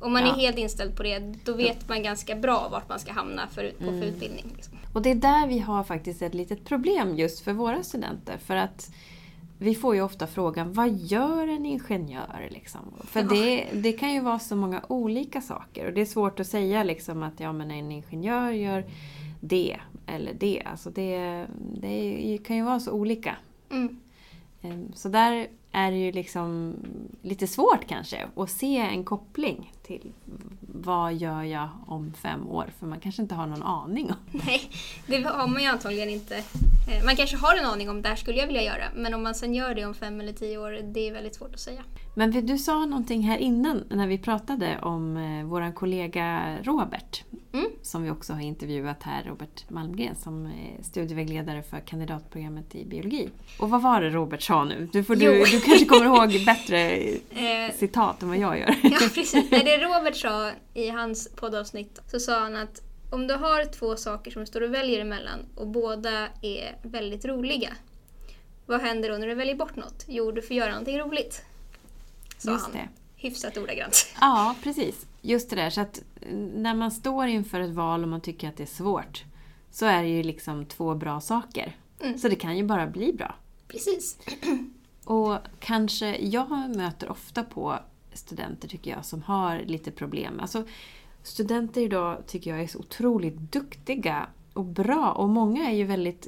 Om 0.03 0.13
man 0.13 0.21
Ja. 0.21 0.33
är 0.35 0.39
helt 0.39 0.57
inställd 0.57 0.95
på 0.97 1.03
det, 1.03 1.19
då 1.45 1.53
vet 1.53 1.89
man 1.89 2.03
ganska 2.03 2.35
bra 2.35 2.67
vart 2.71 2.89
man 2.89 2.99
ska 2.99 3.13
hamna 3.13 3.47
för, 3.47 3.71
på 3.77 3.83
Mm. 3.83 3.99
för 4.01 4.07
utbildning. 4.07 4.45
Liksom. 4.55 4.77
Och 4.93 5.01
det 5.01 5.11
är 5.11 5.15
där 5.15 5.47
vi 5.47 5.59
har 5.59 5.83
faktiskt 5.83 6.21
ett 6.21 6.33
litet 6.33 6.65
problem 6.65 7.15
just 7.15 7.39
för 7.39 7.53
våra 7.53 7.83
studenter. 7.83 8.37
För 8.37 8.55
att 8.55 8.91
vi 9.59 9.75
får 9.75 9.95
ju 9.95 10.01
ofta 10.01 10.27
frågan, 10.27 10.73
vad 10.73 10.89
gör 10.97 11.47
en 11.47 11.65
ingenjör? 11.65 12.47
Liksom? 12.51 12.79
För 13.03 13.19
Ja. 13.19 13.27
det, 13.27 13.67
det 13.73 13.91
kan 13.91 14.13
ju 14.13 14.19
vara 14.21 14.39
så 14.39 14.55
många 14.55 14.81
olika 14.87 15.41
saker. 15.41 15.87
Och 15.87 15.93
det 15.93 16.01
är 16.01 16.05
svårt 16.05 16.39
att 16.39 16.47
säga 16.47 16.83
liksom 16.83 17.23
att 17.23 17.39
ja, 17.39 17.53
men 17.53 17.71
en 17.71 17.91
ingenjör 17.91 18.51
gör 18.51 18.85
det 19.39 19.77
eller 20.07 20.33
det. 20.33 20.63
Alltså 20.65 20.89
det, 20.89 21.45
det 21.81 22.37
kan 22.45 22.55
ju 22.55 22.63
vara 22.63 22.79
så 22.79 22.91
olika. 22.91 23.35
Mm. 23.71 23.99
Ehm, 24.63 24.91
Så 24.95 25.09
där 25.09 25.47
är 25.71 25.91
det 25.91 25.97
ju 25.97 26.11
liksom 26.11 26.75
lite 27.21 27.47
svårt 27.47 27.87
kanske 27.87 28.27
att 28.35 28.49
se 28.49 28.77
en 28.77 29.03
koppling 29.03 29.73
till 29.83 30.11
vad 30.83 31.13
gör 31.13 31.43
jag 31.43 31.69
om 31.87 32.13
fem 32.13 32.47
år? 32.49 32.65
För 32.79 32.85
man 32.87 32.99
kanske 32.99 33.21
inte 33.21 33.35
har 33.35 33.47
någon 33.47 33.63
aning 33.63 34.09
om. 34.09 34.15
Nej, 34.45 34.61
det 35.07 35.23
har 35.23 35.47
man 35.47 35.61
ju 35.61 35.67
antagligen 35.67 36.09
inte. 36.09 36.35
Eh, 36.37 37.05
Man 37.05 37.15
kanske 37.15 37.37
har 37.37 37.55
en 37.57 37.65
aning 37.65 37.89
om 37.89 38.01
det 38.01 38.09
här 38.09 38.15
skulle 38.15 38.37
jag 38.39 38.47
vilja 38.47 38.63
göra, 38.63 38.83
men 38.95 39.13
om 39.13 39.23
man 39.23 39.35
sen 39.35 39.53
gör 39.55 39.75
det 39.75 39.85
om 39.85 39.93
fem 39.93 40.19
eller 40.21 40.33
tio 40.33 40.57
år, 40.57 40.79
det 40.93 41.07
är 41.09 41.13
väldigt 41.13 41.35
svårt 41.35 41.53
att 41.53 41.59
säga. 41.59 41.83
Men 42.15 42.45
du 42.45 42.57
sa 42.57 42.85
någonting 42.85 43.21
här 43.21 43.37
innan 43.37 43.83
när 43.89 44.07
vi 44.07 44.17
pratade 44.17 44.79
om 44.81 45.17
eh, 45.17 45.45
vår 45.45 45.71
kollega 45.75 46.57
Robert. 46.63 47.23
Mm. 47.53 47.69
Som 47.81 48.03
vi 48.03 48.09
också 48.09 48.33
har 48.33 48.41
intervjuat 48.41 49.03
här, 49.03 49.23
Robert 49.23 49.69
Malmgren 49.69 50.15
som 50.15 50.45
är 50.45 50.83
studievägledare 50.83 51.63
för 51.63 51.79
kandidatprogrammet 51.79 52.75
i 52.75 52.85
biologi. 52.85 53.29
Och 53.59 53.69
vad 53.69 53.81
var 53.81 54.01
det 54.01 54.09
Robert 54.09 54.41
sa 54.41 54.65
nu? 54.65 54.89
Du, 54.91 55.03
får, 55.03 55.15
du, 55.15 55.43
du 55.43 55.61
kanske 55.61 55.85
kommer 55.85 56.05
ihåg 56.05 56.45
bättre 56.45 56.93
Eh, 57.43 57.75
citat 57.75 58.21
än 58.21 58.29
vad 58.29 58.37
jag 58.37 58.59
gör. 58.59 58.75
Ja, 58.83 58.97
precis. 59.13 59.51
Nej, 59.51 59.63
det 59.63 59.77
Robert 59.77 60.15
sa 60.15 60.51
i 60.73 60.89
hans 60.89 61.29
poddavsnitt 61.35 62.01
så 62.07 62.19
sa 62.19 62.39
han 62.39 62.55
att 62.55 62.81
om 63.09 63.27
du 63.27 63.33
har 63.33 63.65
två 63.65 63.95
saker 63.95 64.31
som 64.31 64.39
du 64.41 64.45
står 64.45 64.61
och 64.61 64.73
väljer 64.73 64.99
emellan 64.99 65.39
och 65.55 65.67
båda 65.67 66.27
är 66.41 66.77
väldigt 66.81 67.25
roliga, 67.25 67.73
vad 68.65 68.81
händer 68.81 69.09
då 69.09 69.17
när 69.17 69.27
du 69.27 69.35
väljer 69.35 69.55
bort 69.55 69.75
något? 69.75 70.05
Jo, 70.07 70.31
du 70.31 70.41
får 70.41 70.55
göra 70.55 70.69
någonting 70.69 70.99
roligt. 70.99 71.45
Sa 72.37 72.51
Just 72.51 72.65
han. 72.65 72.73
det. 72.73 72.89
Hyfsat 73.23 73.57
ordagrant. 73.57 74.05
Ja, 74.21 74.55
precis. 74.63 75.05
Just 75.21 75.49
det 75.49 75.55
där. 75.55 75.69
Så 75.69 75.81
att 75.81 76.03
eh, 76.21 76.35
när 76.35 76.75
man 76.75 76.91
står 76.91 77.27
inför 77.27 77.59
ett 77.59 77.71
val 77.71 78.03
och 78.03 78.09
man 78.09 78.21
tycker 78.21 78.49
att 78.49 78.57
det 78.57 78.63
är 78.63 78.67
svårt 78.67 79.23
så 79.71 79.85
är 79.85 80.03
det 80.03 80.09
ju 80.09 80.23
liksom 80.23 80.65
två 80.65 80.95
bra 80.95 81.21
saker. 81.21 81.77
Mm. 82.01 82.17
Så 82.17 82.27
det 82.27 82.35
kan 82.35 82.57
ju 82.57 82.63
bara 82.63 82.87
bli 82.87 83.13
bra. 83.13 83.35
Precis. 83.67 84.17
Och 85.05 85.37
kanske, 85.59 86.17
jag 86.17 86.75
möter 86.75 87.11
ofta 87.11 87.43
på 87.43 87.79
studenter 88.13 88.67
tycker 88.67 88.91
jag 88.91 89.05
som 89.05 89.21
har 89.21 89.59
lite 89.59 89.91
problem. 89.91 90.39
Alltså, 90.39 90.63
studenter 91.23 91.81
idag 91.81 92.23
tycker 92.27 92.51
jag 92.51 92.61
är 92.61 92.67
så 92.67 92.79
otroligt 92.79 93.37
duktiga 93.37 94.27
och 94.53 94.65
bra 94.65 95.11
och 95.11 95.29
många 95.29 95.69
är 95.69 95.75
ju 95.75 95.83
väldigt 95.83 96.27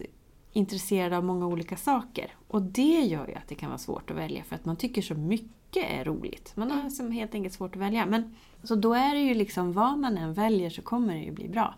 intresserade 0.53 1.17
av 1.17 1.23
många 1.23 1.47
olika 1.47 1.77
saker. 1.77 2.35
Och 2.47 2.61
det 2.61 2.99
gör 3.01 3.27
ju 3.27 3.33
att 3.33 3.47
det 3.47 3.55
kan 3.55 3.69
vara 3.69 3.79
svårt 3.79 4.11
att 4.11 4.17
välja 4.17 4.43
för 4.43 4.55
att 4.55 4.65
man 4.65 4.75
tycker 4.75 5.01
så 5.01 5.15
mycket 5.15 5.51
är 5.83 6.05
roligt. 6.05 6.51
Man 6.55 6.71
har 6.71 6.89
som 6.89 7.11
helt 7.11 7.35
enkelt 7.35 7.53
svårt 7.53 7.75
att 7.75 7.81
välja. 7.81 8.05
Men, 8.05 8.35
så 8.63 8.75
då 8.75 8.93
är 8.93 9.15
det 9.15 9.21
ju 9.21 9.33
liksom 9.33 9.73
vad 9.73 9.97
man 9.97 10.17
än 10.17 10.33
väljer 10.33 10.69
så 10.69 10.81
kommer 10.81 11.13
det 11.13 11.21
ju 11.21 11.31
bli 11.31 11.49
bra. 11.49 11.75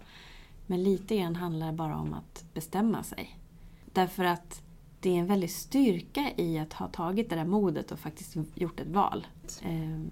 Men 0.66 0.84
lite 0.84 1.18
grann 1.18 1.36
handlar 1.36 1.68
det 1.68 1.74
bara 1.74 1.98
om 1.98 2.14
att 2.14 2.46
bestämma 2.54 3.04
sig. 3.04 3.38
Därför 3.94 4.24
att 4.24 4.62
det 5.00 5.10
är 5.10 5.20
en 5.20 5.28
väldig 5.28 5.52
styrka 5.52 6.32
i 6.38 6.60
att 6.60 6.74
ha 6.74 6.88
tagit 6.88 7.30
det 7.30 7.36
där 7.36 7.46
modet 7.46 7.92
och 7.92 8.00
faktiskt 8.00 8.36
gjort 8.56 8.80
ett 8.80 8.88
val. 8.88 9.28
Ehm, 9.64 10.10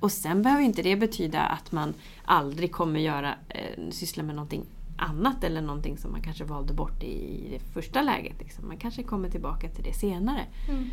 och 0.00 0.12
sen 0.12 0.42
behöver 0.42 0.62
inte 0.62 0.82
det 0.82 0.96
betyda 0.96 1.40
att 1.40 1.72
man 1.72 1.94
aldrig 2.24 2.72
kommer 2.72 3.00
göra, 3.00 3.34
eh, 3.48 3.90
syssla 3.90 4.22
med 4.22 4.34
någonting 4.34 4.64
annat 4.98 5.44
eller 5.44 5.60
någonting 5.60 5.98
som 5.98 6.12
man 6.12 6.22
kanske 6.22 6.44
valde 6.44 6.74
bort 6.74 7.02
i 7.02 7.48
det 7.50 7.58
första 7.58 8.02
läget. 8.02 8.38
Liksom. 8.38 8.68
Man 8.68 8.76
kanske 8.76 9.02
kommer 9.02 9.30
tillbaka 9.30 9.68
till 9.68 9.84
det 9.84 9.92
senare. 9.92 10.46
Mm. 10.68 10.84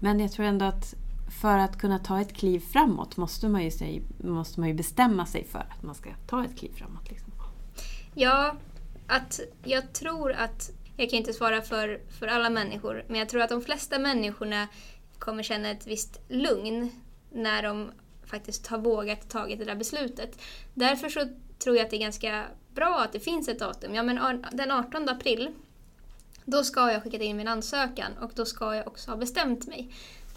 Men 0.00 0.20
jag 0.20 0.32
tror 0.32 0.46
ändå 0.46 0.64
att 0.64 0.94
för 1.28 1.58
att 1.58 1.78
kunna 1.78 1.98
ta 1.98 2.20
ett 2.20 2.32
kliv 2.32 2.60
framåt 2.60 3.16
måste 3.16 3.48
man 3.48 3.64
ju, 3.64 3.70
sig, 3.70 4.02
måste 4.18 4.60
man 4.60 4.68
ju 4.68 4.74
bestämma 4.74 5.26
sig 5.26 5.44
för 5.44 5.58
att 5.58 5.82
man 5.82 5.94
ska 5.94 6.10
ta 6.26 6.44
ett 6.44 6.58
kliv 6.58 6.72
framåt. 6.74 7.10
Liksom. 7.10 7.32
Ja, 8.14 8.56
att 9.06 9.40
jag 9.64 9.92
tror 9.92 10.32
att, 10.32 10.70
jag 10.96 11.10
kan 11.10 11.18
inte 11.18 11.32
svara 11.32 11.62
för, 11.62 12.00
för 12.18 12.26
alla 12.26 12.50
människor, 12.50 13.04
men 13.08 13.18
jag 13.18 13.28
tror 13.28 13.42
att 13.42 13.50
de 13.50 13.62
flesta 13.62 13.98
människorna 13.98 14.68
kommer 15.18 15.42
känna 15.42 15.70
ett 15.70 15.86
visst 15.86 16.20
lugn 16.28 16.90
när 17.32 17.62
de 17.62 17.90
faktiskt 18.24 18.66
har 18.66 18.78
vågat 18.78 19.30
tagit 19.30 19.58
det 19.58 19.64
där 19.64 19.74
beslutet. 19.74 20.38
Därför 20.74 21.08
så 21.08 21.28
tror 21.58 21.76
jag 21.76 21.84
att 21.84 21.90
det 21.90 21.96
är 21.96 22.00
ganska 22.00 22.44
bra 22.74 23.00
att 23.00 23.12
det 23.12 23.20
finns 23.20 23.48
ett 23.48 23.58
datum. 23.58 23.94
Ja, 23.94 24.02
men 24.02 24.44
den 24.52 24.70
18 24.70 25.08
april, 25.08 25.50
då 26.44 26.64
ska 26.64 26.92
jag 26.92 27.02
skicka 27.02 27.22
in 27.22 27.36
min 27.36 27.48
ansökan 27.48 28.12
och 28.20 28.30
då 28.34 28.44
ska 28.44 28.74
jag 28.74 28.86
också 28.86 29.10
ha 29.10 29.16
bestämt 29.16 29.66
mig. 29.66 29.90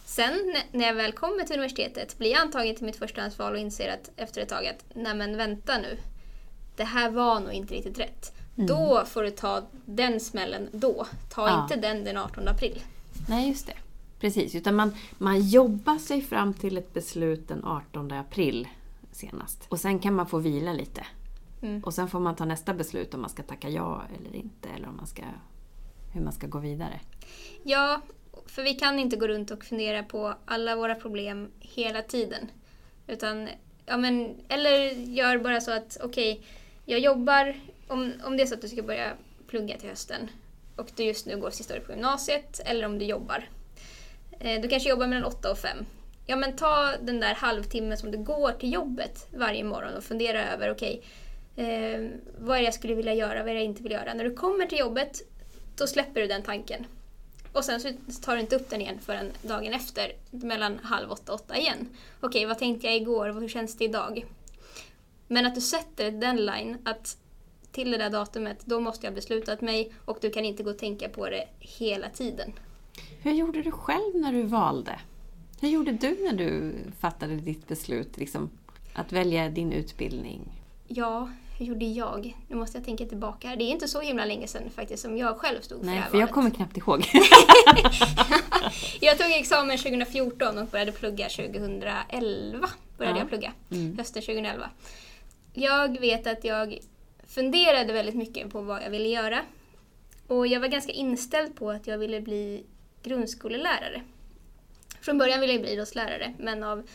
Sen 0.09 0.55
när 0.71 0.85
jag 0.85 0.93
väl 0.93 1.11
kommer 1.11 1.43
till 1.43 1.55
universitetet, 1.55 2.17
blir 2.17 2.31
jag 2.31 2.41
antagen 2.41 2.75
till 2.75 2.85
mitt 2.85 2.95
förstahandsval 2.95 3.53
och 3.53 3.59
inser 3.59 3.93
att 3.93 4.11
efter 4.15 4.41
ett 4.41 4.49
tag 4.49 4.67
att 4.67 4.85
nej 4.93 5.15
men 5.15 5.37
vänta 5.37 5.77
nu, 5.77 5.97
det 6.75 6.83
här 6.83 7.11
var 7.11 7.39
nog 7.39 7.53
inte 7.53 7.73
riktigt 7.73 7.99
rätt. 7.99 8.33
Mm. 8.55 8.67
Då 8.67 9.03
får 9.05 9.23
du 9.23 9.31
ta 9.31 9.63
den 9.85 10.19
smällen 10.19 10.69
då. 10.71 11.05
Ta 11.29 11.47
ja. 11.47 11.63
inte 11.63 11.75
den 11.75 12.03
den 12.03 12.17
18 12.17 12.47
april. 12.47 12.83
Nej, 13.27 13.49
just 13.49 13.67
det. 13.67 13.73
Precis, 14.19 14.55
utan 14.55 14.75
man, 14.75 14.95
man 15.17 15.41
jobbar 15.41 15.97
sig 15.97 16.21
fram 16.21 16.53
till 16.53 16.77
ett 16.77 16.93
beslut 16.93 17.47
den 17.47 17.65
18 17.65 18.11
april 18.11 18.67
senast. 19.11 19.65
Och 19.69 19.79
sen 19.79 19.99
kan 19.99 20.13
man 20.13 20.27
få 20.27 20.37
vila 20.37 20.73
lite. 20.73 21.05
Mm. 21.61 21.83
Och 21.83 21.93
sen 21.93 22.07
får 22.07 22.19
man 22.19 22.35
ta 22.35 22.45
nästa 22.45 22.73
beslut 22.73 23.13
om 23.13 23.21
man 23.21 23.29
ska 23.29 23.43
tacka 23.43 23.69
ja 23.69 24.03
eller 24.19 24.35
inte, 24.35 24.69
eller 24.69 24.87
om 24.87 24.97
man 24.97 25.07
ska, 25.07 25.23
hur 26.13 26.21
man 26.21 26.33
ska 26.33 26.47
gå 26.47 26.59
vidare. 26.59 26.99
Ja, 27.63 28.01
för 28.49 28.63
vi 28.63 28.73
kan 28.73 28.99
inte 28.99 29.15
gå 29.15 29.27
runt 29.27 29.51
och 29.51 29.65
fundera 29.65 30.03
på 30.03 30.33
alla 30.45 30.75
våra 30.75 30.95
problem 30.95 31.51
hela 31.59 32.01
tiden. 32.01 32.51
Utan, 33.07 33.49
ja 33.85 33.97
men, 33.97 34.35
eller 34.47 34.79
gör 34.91 35.37
bara 35.37 35.61
så 35.61 35.71
att, 35.71 35.97
okej, 36.03 36.33
okay, 36.33 36.45
jag 36.85 36.99
jobbar, 36.99 37.55
om, 37.87 38.13
om 38.23 38.37
det 38.37 38.43
är 38.43 38.47
så 38.47 38.53
att 38.53 38.61
du 38.61 38.67
ska 38.67 38.83
börja 38.83 39.13
plugga 39.47 39.77
till 39.77 39.89
hösten 39.89 40.29
och 40.75 40.89
du 40.95 41.03
just 41.03 41.25
nu 41.25 41.37
går 41.37 41.51
sista 41.51 41.73
året 41.73 41.85
på 41.85 41.91
gymnasiet, 41.91 42.61
eller 42.65 42.85
om 42.85 42.99
du 42.99 43.05
jobbar. 43.05 43.49
Eh, 44.39 44.61
du 44.61 44.67
kanske 44.67 44.89
jobbar 44.89 45.07
mellan 45.07 45.25
8 45.25 45.51
och 45.51 45.57
5. 45.57 45.85
Ja 46.25 46.35
men 46.35 46.55
ta 46.55 46.93
den 47.01 47.19
där 47.19 47.33
halvtimmen 47.33 47.97
som 47.97 48.11
du 48.11 48.17
går 48.17 48.51
till 48.51 48.73
jobbet 48.73 49.27
varje 49.31 49.63
morgon 49.63 49.93
och 49.93 50.03
fundera 50.03 50.53
över, 50.53 50.71
okej, 50.71 51.01
okay, 51.53 51.65
eh, 51.65 52.09
vad 52.39 52.57
är 52.57 52.61
det 52.61 52.65
jag 52.65 52.73
skulle 52.73 52.93
vilja 52.93 53.13
göra, 53.13 53.39
vad 53.39 53.49
är 53.49 53.53
det 53.53 53.59
jag 53.59 53.65
inte 53.65 53.83
vill 53.83 53.91
göra? 53.91 54.13
När 54.13 54.23
du 54.23 54.35
kommer 54.35 54.65
till 54.65 54.79
jobbet, 54.79 55.21
då 55.75 55.87
släpper 55.87 56.21
du 56.21 56.27
den 56.27 56.43
tanken. 56.43 56.85
Och 57.53 57.65
sen 57.65 57.81
så 57.81 57.89
tar 58.21 58.35
du 58.35 58.41
inte 58.41 58.55
upp 58.55 58.69
den 58.69 58.81
igen 58.81 58.99
förrän 59.05 59.31
dagen 59.41 59.73
efter, 59.73 60.11
mellan 60.31 60.79
halv 60.83 61.11
åtta 61.11 61.33
och 61.33 61.39
åtta 61.39 61.57
igen. 61.57 61.87
Okej, 62.19 62.45
vad 62.45 62.59
tänkte 62.59 62.87
jag 62.87 62.95
igår? 62.95 63.39
Hur 63.39 63.49
känns 63.49 63.77
det 63.77 63.85
idag? 63.85 64.25
Men 65.27 65.45
att 65.45 65.55
du 65.55 65.61
sätter 65.61 66.05
ett 66.05 66.21
deadline, 66.21 66.77
att 66.85 67.17
till 67.71 67.91
det 67.91 67.97
där 67.97 68.09
datumet, 68.09 68.65
då 68.65 68.79
måste 68.79 69.05
jag 69.05 69.11
ha 69.11 69.15
beslutat 69.15 69.61
mig 69.61 69.93
och 70.05 70.17
du 70.21 70.29
kan 70.29 70.45
inte 70.45 70.63
gå 70.63 70.69
och 70.69 70.77
tänka 70.77 71.09
på 71.09 71.29
det 71.29 71.47
hela 71.59 72.09
tiden. 72.09 72.53
Hur 73.21 73.31
gjorde 73.31 73.61
du 73.61 73.71
själv 73.71 74.15
när 74.15 74.33
du 74.33 74.43
valde? 74.43 74.99
Hur 75.61 75.69
gjorde 75.69 75.91
du 75.91 76.17
när 76.23 76.33
du 76.33 76.75
fattade 76.99 77.35
ditt 77.35 77.67
beslut 77.67 78.17
liksom, 78.17 78.49
att 78.93 79.11
välja 79.11 79.49
din 79.49 79.71
utbildning? 79.71 80.51
Ja, 80.87 81.29
hur 81.59 81.65
gjorde 81.65 81.85
jag? 81.85 82.37
Nu 82.47 82.55
måste 82.55 82.77
jag 82.77 82.85
tänka 82.85 83.05
tillbaka. 83.05 83.55
Det 83.55 83.63
är 83.63 83.69
inte 83.69 83.87
så 83.87 84.01
himla 84.01 84.25
länge 84.25 84.47
sedan 84.47 84.69
faktiskt 84.75 85.03
som 85.03 85.17
jag 85.17 85.37
själv 85.37 85.61
stod 85.61 85.79
för 85.79 85.85
Nej, 85.85 85.95
det 85.95 86.01
här 86.01 86.09
för 86.09 86.17
jag 86.17 86.31
kommer 86.31 86.49
knappt 86.49 86.77
ihåg. 86.77 87.05
jag 88.99 89.17
tog 89.17 89.31
examen 89.31 89.77
2014 89.77 90.57
och 90.57 90.67
började 90.67 90.91
plugga 90.91 91.29
2011. 91.29 92.69
Började 92.97 93.17
ja. 93.17 93.21
jag 93.21 93.29
plugga, 93.29 93.53
mm. 93.71 93.97
hösten 93.97 94.21
2011. 94.21 94.69
Jag 95.53 95.99
vet 95.99 96.27
att 96.27 96.43
jag 96.43 96.79
funderade 97.27 97.93
väldigt 97.93 98.15
mycket 98.15 98.51
på 98.51 98.61
vad 98.61 98.83
jag 98.83 98.89
ville 98.89 99.09
göra. 99.09 99.41
Och 100.27 100.47
jag 100.47 100.59
var 100.59 100.67
ganska 100.67 100.91
inställd 100.91 101.55
på 101.55 101.71
att 101.71 101.87
jag 101.87 101.97
ville 101.97 102.21
bli 102.21 102.63
grundskolelärare. 103.03 104.01
Från 105.01 105.17
början 105.17 105.39
ville 105.39 105.53
jag 105.53 105.61
bli 105.61 105.71
idrottslärare 105.71 106.33
men 106.37 106.63
av 106.63 106.87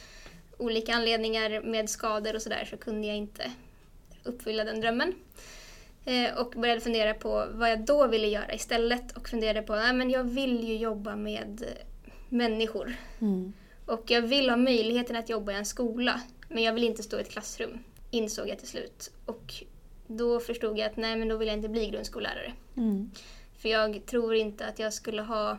olika 0.59 0.94
anledningar 0.94 1.61
med 1.61 1.90
skador 1.90 2.35
och 2.35 2.42
sådär 2.42 2.68
så 2.71 2.76
kunde 2.76 3.06
jag 3.06 3.16
inte 3.16 3.50
uppfylla 4.25 4.64
den 4.64 4.81
drömmen. 4.81 5.14
Eh, 6.04 6.35
och 6.35 6.50
började 6.57 6.81
fundera 6.81 7.14
på 7.14 7.47
vad 7.52 7.71
jag 7.71 7.85
då 7.85 8.07
ville 8.07 8.26
göra 8.26 8.54
istället 8.54 9.16
och 9.16 9.28
funderade 9.28 9.62
på 9.62 9.73
att 9.73 10.11
jag 10.11 10.25
vill 10.25 10.69
ju 10.69 10.76
jobba 10.76 11.16
med 11.16 11.64
människor. 12.28 12.97
Mm. 13.21 13.52
Och 13.87 14.11
jag 14.11 14.23
vill 14.23 14.50
ha 14.50 14.57
möjligheten 14.57 15.16
att 15.16 15.28
jobba 15.28 15.52
i 15.52 15.54
en 15.54 15.66
skola 15.66 16.21
men 16.49 16.62
jag 16.62 16.73
vill 16.73 16.85
inte 16.85 17.02
stå 17.02 17.19
i 17.19 17.21
ett 17.21 17.31
klassrum, 17.31 17.78
insåg 18.11 18.49
jag 18.49 18.59
till 18.59 18.69
slut. 18.69 19.11
Och 19.26 19.54
då 20.07 20.40
förstod 20.40 20.78
jag 20.78 20.90
att 20.90 20.97
nej, 20.97 21.16
men 21.16 21.28
då 21.28 21.37
vill 21.37 21.49
jag 21.49 21.57
inte 21.57 21.69
bli 21.69 21.90
grundskollärare. 21.90 22.52
Mm. 22.76 23.11
För 23.59 23.69
jag 23.69 24.07
tror 24.07 24.35
inte 24.35 24.66
att 24.66 24.78
jag 24.78 24.93
skulle 24.93 25.23
ha 25.23 25.59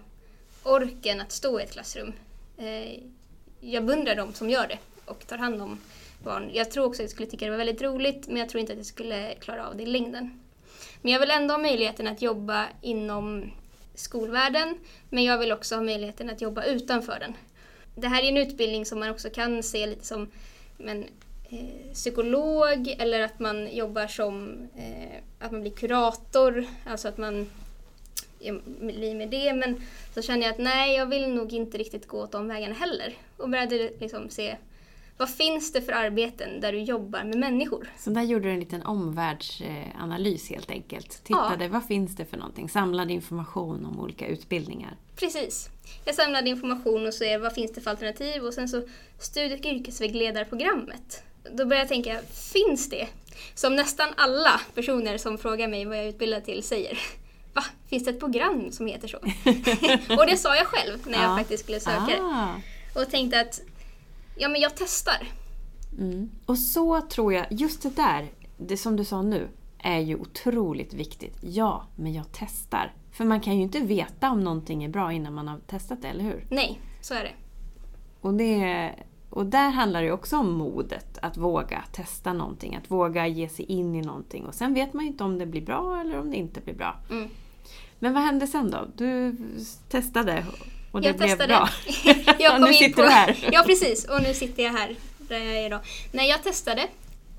orken 0.63 1.21
att 1.21 1.31
stå 1.31 1.59
i 1.59 1.63
ett 1.63 1.71
klassrum. 1.71 2.13
Eh, 2.57 2.99
jag 3.59 3.85
beundrar 3.85 4.15
de 4.15 4.33
som 4.33 4.49
gör 4.49 4.67
det 4.67 4.79
och 5.05 5.27
tar 5.27 5.37
hand 5.37 5.61
om 5.61 5.79
barn. 6.25 6.49
Jag 6.53 6.71
tror 6.71 6.85
också 6.85 7.01
att 7.01 7.03
jag 7.03 7.09
skulle 7.09 7.29
tycka 7.29 7.45
det 7.45 7.51
var 7.51 7.57
väldigt 7.57 7.81
roligt 7.81 8.27
men 8.27 8.37
jag 8.37 8.49
tror 8.49 8.61
inte 8.61 8.73
att 8.73 8.79
jag 8.79 8.85
skulle 8.85 9.35
klara 9.35 9.67
av 9.67 9.77
det 9.77 9.83
i 9.83 9.85
längden. 9.85 10.39
Men 11.01 11.11
jag 11.11 11.19
vill 11.19 11.31
ändå 11.31 11.53
ha 11.53 11.59
möjligheten 11.59 12.07
att 12.07 12.21
jobba 12.21 12.67
inom 12.81 13.51
skolvärlden 13.95 14.77
men 15.09 15.23
jag 15.23 15.37
vill 15.37 15.51
också 15.51 15.75
ha 15.75 15.81
möjligheten 15.81 16.29
att 16.29 16.41
jobba 16.41 16.63
utanför 16.63 17.19
den. 17.19 17.33
Det 17.95 18.07
här 18.07 18.23
är 18.23 18.27
en 18.27 18.37
utbildning 18.37 18.85
som 18.85 18.99
man 18.99 19.09
också 19.09 19.29
kan 19.29 19.63
se 19.63 19.87
lite 19.87 20.05
som 20.05 20.31
men, 20.77 21.03
eh, 21.49 21.93
psykolog 21.93 22.95
eller 22.99 23.21
att 23.21 23.39
man 23.39 23.75
jobbar 23.75 24.07
som 24.07 24.67
eh, 24.77 25.19
att 25.39 25.51
man 25.51 25.61
blir 25.61 25.71
kurator, 25.71 26.65
alltså 26.85 27.07
att 27.07 27.17
man 27.17 27.49
blir 28.79 29.15
med 29.15 29.29
det. 29.29 29.53
Men 29.53 29.81
så 30.13 30.21
känner 30.21 30.41
jag 30.41 30.51
att 30.51 30.59
nej, 30.59 30.95
jag 30.95 31.05
vill 31.05 31.33
nog 31.33 31.53
inte 31.53 31.77
riktigt 31.77 32.07
gå 32.07 32.21
åt 32.21 32.31
de 32.31 32.47
vägarna 32.47 32.75
heller. 32.75 33.13
Och 33.37 33.49
började 33.49 33.91
liksom 33.99 34.29
se 34.29 34.55
vad 35.17 35.29
finns 35.29 35.71
det 35.71 35.81
för 35.81 35.91
arbeten 35.91 36.61
där 36.61 36.71
du 36.71 36.79
jobbar 36.79 37.23
med 37.23 37.37
människor? 37.37 37.89
Så 37.97 38.09
där 38.09 38.21
gjorde 38.21 38.45
du 38.47 38.51
en 38.51 38.59
liten 38.59 38.81
omvärldsanalys 38.81 40.49
helt 40.49 40.71
enkelt. 40.71 41.23
Tittade, 41.23 41.63
ja. 41.65 41.69
vad 41.69 41.85
finns 41.85 42.15
det 42.15 42.25
för 42.25 42.37
någonting? 42.37 42.69
Samlade 42.69 43.13
information 43.13 43.85
om 43.85 43.99
olika 43.99 44.27
utbildningar. 44.27 44.97
Precis. 45.15 45.69
Jag 46.05 46.15
samlade 46.15 46.49
information 46.49 47.07
och 47.07 47.13
så 47.13 47.39
vad 47.39 47.53
finns 47.53 47.73
det 47.73 47.81
för 47.81 47.91
alternativ? 47.91 48.43
Och 48.43 48.53
sen 48.53 48.69
så 48.69 48.81
studie 49.19 49.55
och 49.55 49.65
yrkesvägledarprogrammet. 49.65 51.23
Då 51.43 51.65
började 51.65 51.75
jag 51.75 51.87
tänka, 51.87 52.19
finns 52.53 52.89
det? 52.89 53.07
Som 53.55 53.75
nästan 53.75 54.09
alla 54.17 54.61
personer 54.73 55.17
som 55.17 55.37
frågar 55.37 55.67
mig 55.67 55.85
vad 55.85 55.97
jag 55.97 56.03
är 56.03 56.09
utbildad 56.09 56.45
till 56.45 56.63
säger. 56.63 56.99
Va? 57.53 57.63
Finns 57.89 58.03
det 58.03 58.09
ett 58.09 58.19
program 58.19 58.71
som 58.71 58.87
heter 58.87 59.07
så? 59.07 59.17
och 60.19 60.25
det 60.27 60.37
sa 60.37 60.55
jag 60.55 60.67
själv 60.67 60.99
när 61.07 61.21
jag 61.21 61.31
ja. 61.31 61.37
faktiskt 61.37 61.63
skulle 61.63 61.79
söka. 61.79 62.21
Ah. 62.21 62.55
Och 62.95 63.09
tänkte 63.09 63.39
att 63.39 63.61
ja 64.35 64.49
men 64.49 64.61
jag 64.61 64.75
testar. 64.75 65.27
Mm. 65.97 66.29
Och 66.45 66.57
så 66.57 67.01
tror 67.01 67.33
jag, 67.33 67.45
just 67.49 67.81
det 67.81 67.95
där, 67.95 68.31
det 68.57 68.77
som 68.77 68.95
du 68.95 69.05
sa 69.05 69.21
nu, 69.21 69.47
är 69.77 69.99
ju 69.99 70.15
otroligt 70.15 70.93
viktigt. 70.93 71.37
Ja, 71.41 71.87
men 71.95 72.13
jag 72.13 72.25
testar. 72.31 72.93
För 73.11 73.25
man 73.25 73.41
kan 73.41 73.55
ju 73.57 73.63
inte 73.63 73.79
veta 73.79 74.31
om 74.31 74.43
någonting 74.43 74.83
är 74.83 74.89
bra 74.89 75.13
innan 75.13 75.33
man 75.33 75.47
har 75.47 75.59
testat 75.67 76.01
det, 76.01 76.07
eller 76.07 76.23
hur? 76.23 76.45
Nej, 76.49 76.79
så 77.01 77.13
är 77.13 77.23
det. 77.23 77.31
Och, 78.21 78.33
det, 78.33 78.91
och 79.29 79.45
där 79.45 79.69
handlar 79.69 80.01
det 80.03 80.11
också 80.11 80.37
om 80.37 80.51
modet, 80.51 81.17
att 81.21 81.37
våga 81.37 81.83
testa 81.91 82.33
någonting, 82.33 82.75
att 82.75 82.91
våga 82.91 83.27
ge 83.27 83.49
sig 83.49 83.65
in 83.65 83.95
i 83.95 84.01
någonting. 84.01 84.45
Och 84.45 84.53
sen 84.53 84.73
vet 84.73 84.93
man 84.93 85.05
ju 85.05 85.11
inte 85.11 85.23
om 85.23 85.37
det 85.37 85.45
blir 85.45 85.61
bra 85.61 86.01
eller 86.01 86.19
om 86.19 86.31
det 86.31 86.37
inte 86.37 86.61
blir 86.61 86.75
bra. 86.75 86.95
Mm. 87.09 87.29
Men 87.99 88.13
vad 88.13 88.23
hände 88.23 88.47
sen 88.47 88.71
då? 88.71 88.87
Du 88.95 89.35
testade 89.89 90.45
och 90.95 91.01
det 91.01 91.07
jag 91.07 91.15
blev 91.17 91.27
testade. 91.27 91.47
bra. 91.47 91.69
jag 92.39 92.51
kom 92.51 92.61
nu 92.61 92.73
sitter 92.73 92.95
på, 92.95 93.01
du 93.01 93.07
här. 93.07 93.49
ja, 93.51 93.63
precis. 93.65 94.05
Och 94.05 94.23
nu 94.23 94.33
sitter 94.33 94.63
jag 94.63 94.71
här 94.71 94.95
där 95.17 95.39
jag 95.39 95.55
är 95.55 95.65
idag. 95.65 95.79
Nej, 96.11 96.29
jag 96.29 96.43
testade 96.43 96.87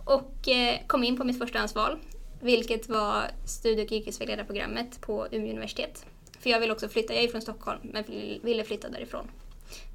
och 0.04 0.48
eh, 0.48 0.78
kom 0.86 1.04
in 1.04 1.16
på 1.16 1.24
mitt 1.24 1.38
förstahandsval. 1.38 1.98
Vilket 2.40 2.88
var 2.88 3.24
studie 3.46 3.84
och 3.84 3.92
yrkesvägledarprogrammet 3.92 5.00
på 5.00 5.26
Umeå 5.30 5.50
universitet. 5.50 6.06
För 6.40 6.50
jag 6.50 6.60
vill 6.60 6.70
också 6.70 6.88
flytta, 6.88 7.14
jag 7.14 7.24
är 7.24 7.28
från 7.28 7.42
Stockholm 7.42 7.80
men 7.82 8.04
ville 8.42 8.64
flytta 8.64 8.88
därifrån. 8.88 9.30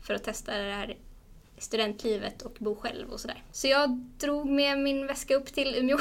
För 0.03 0.13
att 0.13 0.23
testa 0.23 0.57
det 0.57 0.73
här 0.73 0.97
studentlivet 1.57 2.41
och 2.41 2.55
bo 2.59 2.75
själv 2.75 3.09
och 3.09 3.19
sådär. 3.19 3.43
Så 3.51 3.67
jag 3.67 3.89
drog 4.17 4.49
med 4.49 4.79
min 4.79 5.07
väska 5.07 5.35
upp 5.35 5.53
till 5.53 5.75
Umeå 5.75 5.97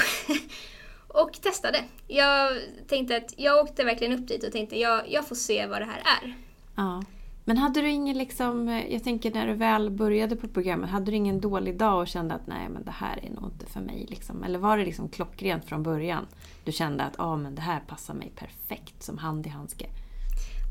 och 1.09 1.33
testade. 1.43 1.85
Jag 2.09 2.59
tänkte 2.89 3.17
att 3.17 3.35
jag 3.37 3.65
åkte 3.65 3.85
verkligen 3.85 4.21
upp 4.21 4.29
dit 4.29 4.45
och 4.45 4.53
tänkte 4.53 4.79
jag, 4.79 5.13
jag 5.13 5.29
får 5.29 5.37
se 5.37 5.67
vad 5.67 5.81
det 5.81 5.87
här 5.87 6.03
är. 6.23 6.35
Ja. 6.77 7.03
Men 7.45 7.57
hade 7.57 7.81
du 7.81 7.91
ingen, 7.91 8.19
liksom, 8.19 8.83
jag 8.91 9.05
tänker 9.05 9.31
när 9.31 9.47
du 9.47 9.55
väl 9.55 9.91
började 9.91 10.37
på 10.37 10.49
programmet, 10.49 10.91
hade 10.91 11.11
du 11.11 11.17
ingen 11.17 11.41
dålig 11.41 11.79
dag 11.79 12.01
och 12.01 12.09
kände 12.09 12.35
att 12.35 12.47
nej 12.47 12.69
men 12.69 12.85
det 12.85 12.91
här 12.91 13.19
är 13.23 13.31
nog 13.31 13.51
inte 13.53 13.67
för 13.67 13.81
mig? 13.81 14.07
Liksom? 14.11 14.45
Eller 14.45 14.59
var 14.59 14.79
det 14.79 14.85
liksom 14.85 15.09
klockrent 15.09 15.65
från 15.65 15.83
början? 15.83 16.27
Du 16.65 16.73
kände 16.73 17.05
att 17.05 17.15
ah, 17.21 17.37
men 17.37 17.55
det 17.55 17.63
här 17.63 17.81
passar 17.81 18.15
mig 18.15 18.33
perfekt 18.37 19.03
som 19.03 19.19
hand 19.19 19.47
i 19.47 19.49
handske? 19.49 19.87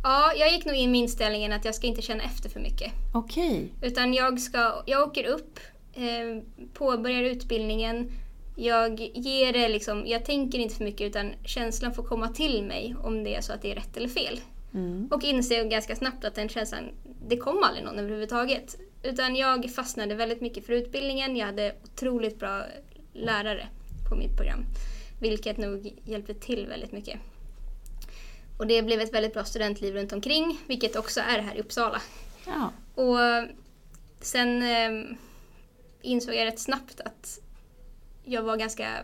Ja, 0.04 0.34
jag 0.36 0.52
gick 0.52 0.66
nog 0.66 0.76
in 0.76 0.92
med 0.92 1.00
inställningen 1.00 1.54
att 1.54 1.66
jag 1.66 1.76
ska 1.76 1.88
inte 1.88 2.02
känna 2.02 2.24
efter 2.24 2.50
för 2.50 2.60
mycket. 2.60 2.94
Okej. 3.14 3.72
Okay. 3.76 3.90
Utan 3.90 4.14
jag, 4.14 4.40
ska, 4.40 4.84
jag 4.86 5.08
åker 5.08 5.28
upp, 5.28 5.60
eh, 5.94 6.44
påbörjar 6.74 7.24
utbildningen, 7.24 8.12
Jag 8.56 9.00
ger 9.00 9.54
det 9.54 9.68
liksom, 9.70 10.04
jag 10.08 10.26
tänker 10.26 10.60
inte 10.60 10.76
för 10.76 10.84
mycket 10.84 11.08
utan 11.08 11.34
känslan 11.46 11.94
får 11.94 12.04
komma 12.04 12.28
till 12.28 12.64
mig 12.64 12.96
om 13.04 13.24
det 13.24 13.36
är 13.36 13.42
så 13.42 13.54
att 13.54 13.62
det 13.62 13.72
är 13.72 13.76
rätt 13.76 13.98
eller 13.98 14.08
fel. 14.08 14.40
Mm. 14.74 15.08
Och 15.12 15.24
inser 15.24 15.64
ganska 15.64 15.96
snabbt 15.96 16.26
att 16.26 16.36
den 16.36 16.50
känslan, 16.50 16.92
det 17.28 17.38
kom 17.38 17.64
aldrig 17.64 17.86
någon 17.86 18.00
överhuvudtaget. 18.00 18.76
Utan 19.04 19.36
jag 19.36 19.72
fastnade 19.72 20.16
väldigt 20.16 20.42
mycket 20.42 20.66
för 20.66 20.74
utbildningen. 20.74 21.36
Jag 21.36 21.46
hade 21.46 21.76
otroligt 21.84 22.40
bra 22.40 22.64
lärare 23.14 23.68
på 24.10 24.16
mitt 24.16 24.36
program. 24.38 24.66
Vilket 25.22 25.58
nog 25.58 25.94
hjälpte 26.04 26.34
till 26.34 26.68
väldigt 26.68 26.92
mycket. 26.92 27.20
Och 28.58 28.68
det 28.68 28.82
blev 28.82 29.02
ett 29.02 29.14
väldigt 29.14 29.34
bra 29.34 29.44
studentliv 29.44 29.94
runt 29.94 30.14
omkring, 30.14 30.60
vilket 30.68 30.96
också 30.96 31.20
är 31.20 31.40
här 31.40 31.56
i 31.56 31.60
Uppsala. 31.60 32.02
Ja. 32.46 32.72
Och 32.96 33.18
sen 34.22 34.62
eh, 34.62 35.18
insåg 36.02 36.36
jag 36.36 36.46
rätt 36.46 36.60
snabbt 36.60 37.02
att 37.02 37.40
jag 38.24 38.44
var 38.44 38.58
ganska 38.58 39.04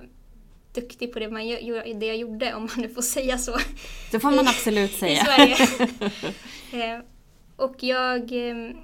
duktig 0.76 1.14
på 1.14 1.20
det, 1.20 1.30
man, 1.30 1.42
det 2.00 2.06
jag 2.06 2.18
gjorde, 2.18 2.54
om 2.54 2.62
man 2.62 2.82
nu 2.86 2.90
får 2.90 3.02
säga 3.02 3.38
så. 3.38 3.58
Det 4.12 4.20
får 4.20 4.32
man 4.32 4.48
absolut 4.48 4.92
I 4.92 4.94
säga. 4.94 5.26
Sverige. 5.26 5.56
eh, 6.96 7.02
och 7.56 7.76
jag 7.80 8.50
eh, 8.50 8.76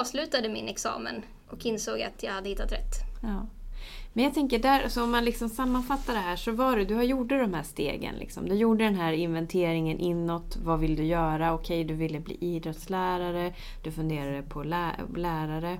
avslutade 0.00 0.48
min 0.48 0.68
examen 0.68 1.22
och 1.48 1.66
insåg 1.66 2.02
att 2.02 2.22
jag 2.22 2.32
hade 2.32 2.48
hittat 2.48 2.72
rätt. 2.72 2.94
Ja. 3.22 3.46
Men 4.12 4.24
jag 4.24 4.34
tänker, 4.34 4.58
där, 4.58 4.88
så 4.88 5.02
om 5.02 5.10
man 5.10 5.24
liksom 5.24 5.48
sammanfattar 5.48 6.14
det 6.14 6.20
här 6.20 6.36
så 6.36 6.52
var 6.52 6.76
det, 6.76 6.84
du 6.84 6.94
har 6.94 7.02
gjort 7.02 7.28
de 7.28 7.54
här 7.54 7.62
stegen. 7.62 8.14
Liksom. 8.14 8.48
Du 8.48 8.54
gjorde 8.54 8.84
den 8.84 8.94
här 8.94 9.12
inventeringen 9.12 9.98
inåt. 9.98 10.56
Vad 10.56 10.80
vill 10.80 10.96
du 10.96 11.04
göra? 11.04 11.54
Okej, 11.54 11.84
du 11.84 11.94
ville 11.94 12.20
bli 12.20 12.36
idrottslärare. 12.40 13.54
Du 13.82 13.92
funderade 13.92 14.42
på 14.42 14.62
lä 14.62 14.92
lärare. 15.16 15.78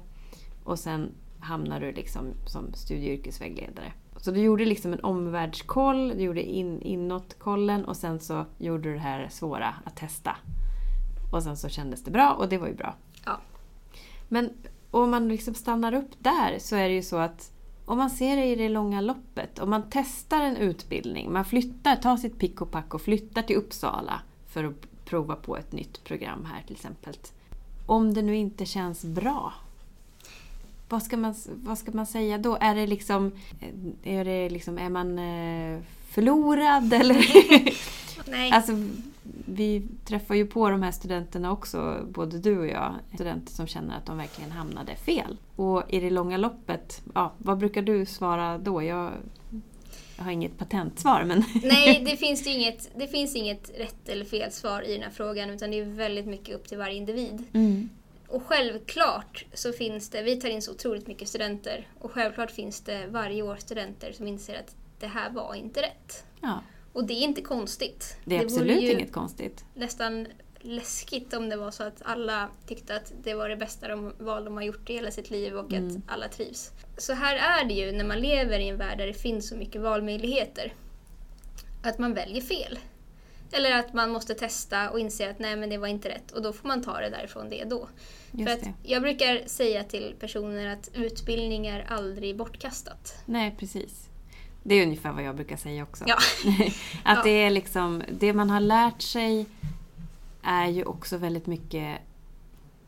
Och 0.64 0.78
sen 0.78 1.12
hamnar 1.40 1.80
du 1.80 1.92
liksom 1.92 2.34
som 2.46 2.74
studie 2.74 3.14
och 3.14 3.18
yrkesvägledare. 3.18 3.92
Så 4.20 4.30
du 4.30 4.40
gjorde 4.40 4.64
liksom 4.64 4.92
en 4.92 5.00
omvärldskoll, 5.00 6.08
du 6.08 6.22
gjorde 6.22 6.42
in, 6.42 6.82
inåtkollen 6.82 7.84
och 7.84 7.96
sen 7.96 8.20
så 8.20 8.44
gjorde 8.58 8.82
du 8.82 8.94
det 8.94 9.00
här 9.00 9.28
svåra 9.30 9.74
att 9.84 9.96
testa. 9.96 10.36
Och 11.32 11.42
sen 11.42 11.56
så 11.56 11.68
kändes 11.68 12.04
det 12.04 12.10
bra 12.10 12.32
och 12.32 12.48
det 12.48 12.58
var 12.58 12.66
ju 12.66 12.74
bra. 12.74 12.94
Ja. 13.24 13.40
Men 14.28 14.50
om 14.90 15.10
man 15.10 15.28
liksom 15.28 15.54
stannar 15.54 15.94
upp 15.94 16.10
där 16.18 16.58
så 16.58 16.76
är 16.76 16.88
det 16.88 16.94
ju 16.94 17.02
så 17.02 17.16
att 17.16 17.52
om 17.84 17.98
man 17.98 18.10
ser 18.10 18.36
det 18.36 18.44
i 18.44 18.54
det 18.54 18.68
långa 18.68 19.00
loppet, 19.00 19.58
om 19.58 19.70
man 19.70 19.82
testar 19.90 20.40
en 20.40 20.56
utbildning, 20.56 21.32
man 21.32 21.44
flyttar, 21.44 21.96
tar 21.96 22.16
sitt 22.16 22.38
pick 22.38 22.60
och 22.60 22.70
pack 22.70 22.94
och 22.94 23.02
flyttar 23.02 23.42
till 23.42 23.56
Uppsala 23.56 24.22
för 24.46 24.64
att 24.64 25.04
prova 25.04 25.36
på 25.36 25.56
ett 25.56 25.72
nytt 25.72 26.04
program 26.04 26.44
här 26.44 26.62
till 26.62 26.74
exempel. 26.74 27.14
Om 27.86 28.14
det 28.14 28.22
nu 28.22 28.36
inte 28.36 28.66
känns 28.66 29.04
bra, 29.04 29.52
vad 30.90 31.02
ska 31.02 31.16
man, 31.16 31.34
vad 31.46 31.78
ska 31.78 31.92
man 31.92 32.06
säga 32.06 32.38
då? 32.38 32.58
Är 32.60 32.74
det 32.74 32.86
liksom, 32.86 33.32
är, 34.02 34.24
det 34.24 34.50
liksom, 34.50 34.78
är 34.78 34.88
man 34.88 35.18
eh, 35.18 35.80
förlorad 36.10 36.92
eller? 36.92 37.26
Nej. 38.30 38.50
Alltså, 38.50 38.72
vi 39.44 39.82
träffar 40.04 40.34
ju 40.34 40.46
på 40.46 40.70
de 40.70 40.82
här 40.82 40.92
studenterna 40.92 41.52
också, 41.52 42.06
både 42.08 42.38
du 42.38 42.58
och 42.58 42.66
jag. 42.66 42.94
Studenter 43.14 43.52
som 43.52 43.66
känner 43.66 43.96
att 43.96 44.06
de 44.06 44.16
verkligen 44.16 44.50
hamnade 44.50 44.96
fel. 44.96 45.36
Och 45.56 45.82
i 45.88 46.00
det 46.00 46.10
långa 46.10 46.36
loppet, 46.36 47.02
ja, 47.14 47.32
vad 47.38 47.58
brukar 47.58 47.82
du 47.82 48.06
svara 48.06 48.58
då? 48.58 48.82
Jag, 48.82 49.10
jag 50.16 50.24
har 50.24 50.30
inget 50.30 50.58
patentsvar 50.58 51.24
men... 51.24 51.44
Nej, 51.62 52.02
det 52.10 52.16
finns, 52.16 52.46
inget, 52.46 52.90
det 52.96 53.06
finns 53.06 53.36
inget 53.36 53.70
rätt 53.78 54.08
eller 54.08 54.24
fel 54.24 54.52
svar 54.52 54.82
i 54.82 54.92
den 54.92 55.02
här 55.02 55.10
frågan 55.10 55.50
utan 55.50 55.70
det 55.70 55.78
är 55.78 55.84
väldigt 55.84 56.26
mycket 56.26 56.54
upp 56.54 56.68
till 56.68 56.78
varje 56.78 56.96
individ. 56.96 57.44
Mm. 57.52 57.88
Och 58.30 58.42
självklart 58.46 59.44
så 59.54 59.72
finns 59.72 60.10
det, 60.10 60.22
vi 60.22 60.36
tar 60.40 60.48
in 60.48 60.62
så 60.62 60.72
otroligt 60.72 61.06
mycket 61.06 61.28
studenter 61.28 61.88
och 61.98 62.12
självklart 62.12 62.50
finns 62.50 62.80
det 62.80 63.06
varje 63.06 63.42
år 63.42 63.56
studenter 63.56 64.12
som 64.12 64.26
inser 64.26 64.58
att 64.58 64.76
det 64.98 65.06
här 65.06 65.30
var 65.30 65.54
inte 65.54 65.82
rätt. 65.82 66.24
Ja, 66.40 66.62
Och 66.92 67.04
det 67.04 67.14
är 67.14 67.22
inte 67.22 67.42
konstigt. 67.42 68.16
det 68.24 68.34
är 68.34 68.38
vore 68.38 68.46
absolut 68.46 68.82
inget 68.82 69.12
konstigt. 69.12 69.64
nästan 69.74 70.26
läskigt 70.60 71.34
om 71.34 71.48
det 71.48 71.56
var 71.56 71.70
så 71.70 71.82
att 71.82 72.02
alla 72.04 72.48
tyckte 72.66 72.96
att 72.96 73.12
det 73.22 73.34
var 73.34 73.48
det 73.48 73.56
bästa 73.56 73.88
de 73.88 74.12
val 74.18 74.44
de 74.44 74.54
har 74.56 74.62
gjort 74.62 74.90
i 74.90 74.92
hela 74.92 75.10
sitt 75.10 75.30
liv 75.30 75.56
och 75.56 75.72
Mm. 75.72 75.86
att 75.96 76.12
alla 76.12 76.28
trivs. 76.28 76.70
Så 76.98 77.12
här 77.12 77.36
är 77.62 77.64
det 77.68 77.74
ju 77.74 77.92
när 77.92 78.04
man 78.04 78.20
lever 78.20 78.58
i 78.58 78.68
en 78.68 78.76
värld 78.76 78.98
där 78.98 79.06
det 79.06 79.14
finns 79.14 79.48
så 79.48 79.56
mycket 79.56 79.80
valmöjligheter. 79.80 80.74
Att 81.82 81.98
man 81.98 82.14
väljer 82.14 82.40
fel. 82.42 82.78
Eller 83.52 83.72
att 83.78 83.92
man 83.92 84.10
måste 84.10 84.34
testa 84.34 84.90
och 84.90 85.00
inse 85.00 85.30
att 85.30 85.38
nej 85.38 85.56
men 85.56 85.70
det 85.70 85.78
var 85.78 85.88
inte 85.88 86.08
rätt 86.08 86.30
och 86.30 86.42
då 86.42 86.52
får 86.52 86.68
man 86.68 86.82
ta 86.82 87.00
det 87.00 87.10
därifrån 87.10 87.50
det 87.50 87.64
då. 87.64 87.88
För 88.30 88.38
Just 88.38 88.52
att 88.52 88.60
det. 88.60 88.72
jag 88.82 89.02
brukar 89.02 89.42
säga 89.46 89.84
till 89.84 90.14
personer 90.20 90.66
att 90.72 90.90
utbildning 90.94 91.66
är 91.66 91.86
aldrig 91.88 92.36
bortkastat. 92.36 93.22
Nej, 93.24 93.54
precis. 93.58 94.08
Det 94.62 94.74
är 94.74 94.82
ungefär 94.82 95.12
vad 95.12 95.22
jag 95.22 95.34
brukar 95.34 95.56
säga 95.56 95.82
också. 95.82 96.04
Ja. 96.06 96.16
att 97.04 97.16
Ja. 97.16 97.22
det 97.24 97.30
är 97.30 97.50
liksom, 97.50 98.02
det 98.10 98.32
man 98.32 98.50
har 98.50 98.60
lärt 98.60 99.02
sig 99.02 99.46
är 100.42 100.66
ju 100.68 100.84
också 100.84 101.16
väldigt 101.16 101.46
mycket 101.46 101.98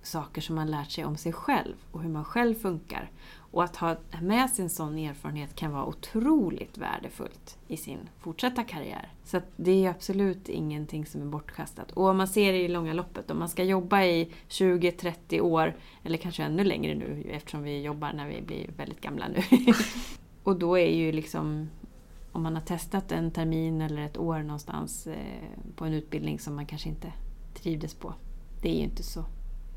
saker 0.02 0.40
som 0.40 0.54
man 0.54 0.70
lärt 0.70 0.90
sig 0.90 1.04
om 1.04 1.16
sig 1.16 1.32
själv 1.32 1.74
och 1.92 2.02
hur 2.02 2.08
man 2.10 2.24
själv 2.24 2.54
funkar. 2.54 3.10
Och 3.52 3.64
att 3.64 3.76
ha 3.76 3.96
med 4.22 4.50
sig 4.50 4.62
en 4.62 4.70
sån 4.70 4.98
erfarenhet 4.98 5.56
kan 5.56 5.72
vara 5.72 5.86
otroligt 5.86 6.78
värdefullt 6.78 7.58
i 7.68 7.76
sin 7.76 7.98
fortsatta 8.18 8.64
karriär. 8.64 9.12
Så 9.24 9.36
att 9.36 9.44
det 9.56 9.84
är 9.84 9.90
absolut 9.90 10.48
ingenting 10.48 11.06
som 11.06 11.20
är 11.20 11.26
bortkastat. 11.26 11.92
Och 11.92 12.06
om 12.06 12.16
man 12.16 12.28
ser 12.28 12.52
det 12.52 12.58
i 12.58 12.68
långa 12.68 12.92
loppet, 12.92 13.30
om 13.30 13.38
man 13.38 13.48
ska 13.48 13.64
jobba 13.64 14.04
i 14.04 14.30
20-30 14.48 15.40
år, 15.40 15.76
eller 16.02 16.18
kanske 16.18 16.42
ännu 16.42 16.64
längre 16.64 16.94
nu 16.94 17.26
eftersom 17.30 17.62
vi 17.62 17.82
jobbar 17.82 18.12
när 18.12 18.28
vi 18.28 18.42
blir 18.42 18.70
väldigt 18.76 19.00
gamla 19.00 19.28
nu. 19.28 19.42
och 20.42 20.58
då 20.58 20.78
är 20.78 20.96
ju 20.96 21.12
liksom 21.12 21.68
om 22.32 22.42
man 22.42 22.54
har 22.54 22.62
testat 22.62 23.12
en 23.12 23.30
termin 23.30 23.80
eller 23.80 24.02
ett 24.02 24.18
år 24.18 24.38
någonstans 24.38 25.06
eh, 25.06 25.16
på 25.76 25.84
en 25.84 25.92
utbildning 25.92 26.38
som 26.38 26.54
man 26.54 26.66
kanske 26.66 26.88
inte 26.88 27.12
trivdes 27.54 27.94
på. 27.94 28.14
Det 28.62 28.68
är 28.68 28.74
ju 28.74 28.82
inte 28.82 29.02
så, 29.02 29.24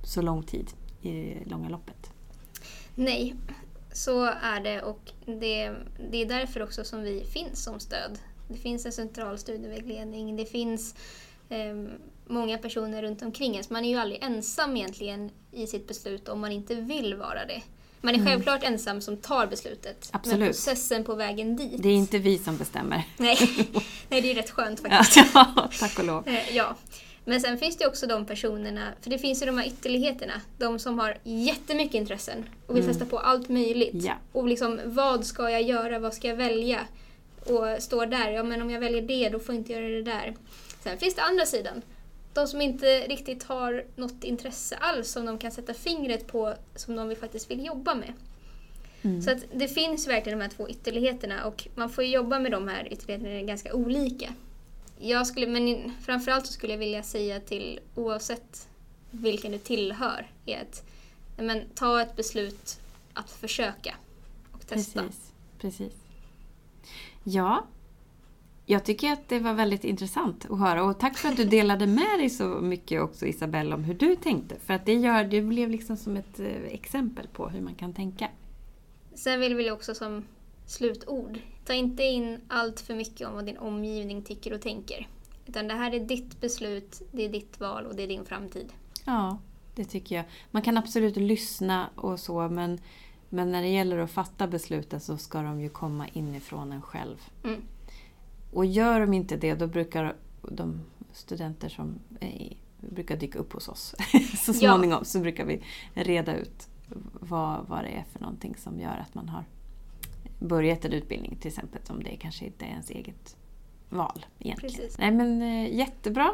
så 0.04 0.22
lång 0.22 0.44
tid 0.44 0.70
i 1.02 1.12
det 1.12 1.50
långa 1.50 1.70
loppet. 1.70 2.12
Nej, 2.96 3.36
så 3.96 4.24
är 4.42 4.60
det 4.60 4.82
och 4.82 5.12
det, 5.26 5.72
det 6.12 6.22
är 6.22 6.26
därför 6.26 6.64
också 6.64 6.84
som 6.84 7.02
vi 7.04 7.24
finns 7.34 7.64
som 7.64 7.80
stöd. 7.80 8.20
Det 8.48 8.58
finns 8.58 8.86
en 8.86 8.92
central 8.92 9.38
studievägledning, 9.38 10.36
det 10.36 10.46
finns 10.46 10.96
eh, 11.50 11.76
många 12.28 12.58
personer 12.58 13.02
runt 13.02 13.22
omkring 13.22 13.56
en. 13.58 13.64
Man 13.70 13.86
är 13.86 13.90
ju 13.90 13.98
aldrig 13.98 14.24
ensam 14.24 14.78
egentligen 14.78 15.30
i 15.52 15.68
sitt 15.68 15.88
beslut 15.88 16.30
om 16.30 16.40
man 16.40 16.52
inte 16.52 16.76
vill 16.76 17.16
vara 17.16 17.46
det. 17.46 17.62
Man 18.02 18.14
är 18.16 18.20
Mm. 18.20 18.28
självklart 18.32 18.64
ensam 18.64 19.02
som 19.02 19.18
tar 19.18 19.48
beslutet. 19.48 20.10
Men 20.12 20.20
Absolut. 20.20 20.48
processen 20.50 21.04
på 21.04 21.16
vägen 21.16 21.56
dit. 21.56 21.84
Det 21.84 21.90
är 21.90 21.94
inte 21.94 22.18
vi 22.20 22.38
som 22.38 22.58
bestämmer. 22.58 23.04
Nej. 23.18 23.38
Nej, 24.10 24.22
det 24.22 24.32
är 24.32 24.36
rätt 24.36 24.50
skönt 24.52 24.80
faktiskt. 24.80 25.18
Ja, 25.34 25.70
tack 25.80 26.00
och 26.00 26.06
lov. 26.06 26.28
Eh, 26.28 26.56
Ja. 26.56 26.76
Men 27.26 27.42
sen 27.42 27.58
finns 27.58 27.78
det 27.78 27.88
också 27.88 28.08
de 28.08 28.26
personerna, 28.26 28.94
för 29.02 29.10
det 29.10 29.18
finns 29.18 29.42
ju 29.42 29.46
de 29.46 29.58
här 29.58 29.68
ytterligheterna. 29.68 30.42
De 30.58 30.80
som 30.80 31.00
har 31.00 31.18
jättemycket 31.24 31.94
intressen 31.96 32.46
och 32.68 32.76
vill 32.76 32.84
Mm. 32.84 32.94
testa 32.96 33.10
på 33.10 33.20
allt 33.20 33.50
möjligt. 33.50 33.94
Ja. 33.94 34.14
Och 34.32 34.48
liksom, 34.48 34.80
vad 34.86 35.26
ska 35.26 35.50
jag 35.50 35.62
göra, 35.62 36.00
vad 36.00 36.14
ska 36.14 36.28
jag 36.28 36.36
välja? 36.36 36.80
Och 37.46 37.84
står 37.84 38.06
där, 38.06 38.32
ja 38.32 38.44
men 38.44 38.62
om 38.62 38.70
jag 38.72 38.80
väljer 38.80 39.02
det 39.02 39.30
då 39.30 39.40
får 39.40 39.56
jag 39.56 39.60
inte 39.62 39.74
göra 39.74 39.88
det 39.88 40.02
där. 40.04 40.36
Sen 40.84 40.98
finns 40.98 41.16
det 41.16 41.22
andra 41.22 41.46
sidan. 41.46 41.82
De 42.34 42.48
som 42.48 42.62
inte 42.62 43.00
riktigt 43.00 43.44
har 43.44 43.86
något 43.96 44.24
intresse 44.24 44.76
alls 44.80 45.12
som 45.12 45.26
de 45.26 45.38
kan 45.38 45.52
sätta 45.52 45.74
fingret 45.74 46.28
på 46.28 46.54
som 46.76 46.96
de 46.96 47.16
faktiskt 47.16 47.52
vill 47.52 47.66
jobba 47.66 47.96
med. 47.96 48.14
Mm. 49.02 49.22
Så 49.22 49.32
att 49.32 49.38
det 49.54 49.68
finns 49.68 50.08
verkligen 50.08 50.40
de 50.40 50.44
här 50.46 50.52
två 50.52 50.70
ytterligheterna 50.70 51.46
och 51.46 51.68
man 51.76 51.90
får 51.90 52.04
ju 52.04 52.10
jobba 52.10 52.40
med 52.40 52.52
de 52.52 52.68
här 52.68 52.88
ytterligheterna 52.94 53.42
ganska 53.42 53.74
olika. 53.74 54.34
Jag 55.00 55.28
skulle, 55.28 55.48
men 55.48 55.92
framförallt 56.02 56.46
så 56.46 56.54
skulle 56.54 56.74
jag 56.74 56.80
vilja 56.80 57.04
säga 57.04 57.40
till 57.40 57.80
oavsett 57.96 58.68
vilken 59.12 59.52
du 59.52 59.58
tillhör 59.58 60.32
är 60.46 60.62
att 60.62 60.84
men, 61.38 61.62
ta 61.76 62.02
ett 62.02 62.16
beslut 62.16 62.80
att 63.14 63.32
försöka 63.32 63.96
och 64.52 64.68
testa. 64.68 65.02
Precis, 65.02 65.32
precis. 65.60 65.94
Ja, 67.24 67.66
jag 68.66 68.86
tycker 68.86 69.14
att 69.14 69.30
det 69.30 69.40
var 69.40 69.54
väldigt 69.54 69.84
intressant 69.84 70.46
att 70.50 70.60
höra 70.60 70.84
och 70.84 71.00
tack 71.00 71.18
för 71.18 71.30
att 71.30 71.38
du 71.38 71.46
delade 71.46 71.88
med 71.88 72.20
dig 72.20 72.30
så 72.30 72.46
mycket 72.46 73.02
också 73.02 73.26
Isabelle 73.26 73.76
om 73.76 73.84
hur 73.84 73.94
du 73.94 74.16
tänkte. 74.16 74.56
För 74.60 74.74
att 74.74 74.86
det, 74.86 74.94
gör, 74.94 75.24
det 75.24 75.42
blev 75.42 75.70
liksom 75.70 75.98
som 75.98 76.18
ett 76.18 76.40
eh, 76.40 76.64
exempel 76.66 77.28
på 77.28 77.50
hur 77.50 77.62
man 77.62 77.76
kan 77.76 77.94
tänka. 77.94 78.30
Sen 79.14 79.40
vill 79.40 79.56
vi 79.56 79.72
också 79.72 79.96
som 79.96 80.24
slutord, 80.66 81.40
ta 81.66 81.74
inte 81.74 82.04
in 82.04 82.42
allt 82.48 82.80
för 82.80 82.96
mycket 82.96 83.28
om 83.28 83.34
vad 83.34 83.46
din 83.46 83.58
omgivning 83.58 84.22
tycker 84.22 84.54
och 84.54 84.62
tänker. 84.62 85.08
Utan 85.46 85.68
det 85.68 85.74
här 85.74 85.94
är 85.94 86.00
ditt 86.00 86.42
beslut, 86.42 87.02
det 87.12 87.26
är 87.26 87.30
ditt 87.30 87.60
val 87.60 87.86
och 87.86 87.96
det 87.96 88.04
är 88.04 88.08
din 88.08 88.26
framtid. 88.26 88.74
Ja, 89.06 89.38
det 89.76 89.86
tycker 89.86 90.16
jag. 90.16 90.26
Man 90.52 90.62
kan 90.62 90.78
absolut 90.78 91.16
lyssna 91.18 91.90
och 91.96 92.20
så 92.20 92.50
men, 92.50 92.80
men 93.30 93.52
när 93.52 93.62
det 93.62 93.68
gäller 93.68 93.98
att 93.98 94.12
fatta 94.12 94.48
besluten 94.48 95.00
så 95.00 95.18
ska 95.18 95.42
de 95.42 95.62
ju 95.62 95.70
komma 95.70 96.08
inifrån 96.08 96.72
en 96.72 96.82
själv. 96.82 97.18
Mm. 97.44 97.62
Och 98.54 98.66
gör 98.66 99.00
de 99.00 99.14
inte 99.14 99.38
det 99.38 99.54
då 99.56 99.68
brukar 99.68 100.16
de 100.42 100.82
studenter 101.14 101.70
som 101.70 102.00
är, 102.20 102.54
brukar 102.80 103.18
dyka 103.18 103.40
upp 103.40 103.54
hos 103.54 103.68
oss 103.68 103.96
så 104.46 104.52
Ja. 104.52 104.54
småningom 104.54 105.06
så 105.06 105.20
brukar 105.20 105.46
vi 105.46 105.64
reda 105.94 106.36
ut 106.36 106.68
vad, 107.20 107.66
vad 107.68 107.84
det 107.84 107.90
är 107.90 108.06
för 108.14 108.20
någonting 108.20 108.56
som 108.58 108.80
gör 108.80 108.98
att 108.98 109.16
man 109.16 109.30
har 109.30 109.44
börjat 110.40 110.86
en 110.86 110.94
utbildning 110.94 111.36
till 111.36 111.48
exempel 111.48 111.82
om 111.90 112.04
det 112.04 112.16
kanske 112.16 112.46
inte 112.46 112.66
är 112.66 112.70
ens 112.70 112.90
eget 112.90 113.38
val 113.90 114.26
egentligen. 114.40 114.76
Precis. 114.76 114.98
Nej 114.98 115.12
men 115.12 115.42
eh, 115.42 115.76
jättebra. 115.76 116.32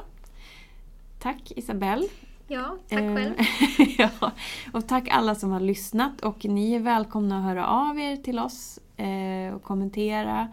Tack 1.20 1.52
Isabelle. 1.56 2.08
Ja, 2.48 2.78
tack 2.90 3.00
Eh, 3.02 3.16
själv. 3.16 3.34
ja. 3.98 4.32
Och 4.74 4.88
tack 4.88 5.08
alla 5.12 5.36
som 5.36 5.52
har 5.52 5.60
lyssnat 5.60 6.22
och 6.22 6.46
ni 6.46 6.74
är 6.74 6.80
välkomna 6.80 7.38
att 7.38 7.44
höra 7.44 7.68
av 7.68 8.00
er 8.00 8.16
till 8.16 8.40
oss 8.40 8.80
eh, 8.98 9.54
och 9.56 9.64
kommentera. 9.64 10.48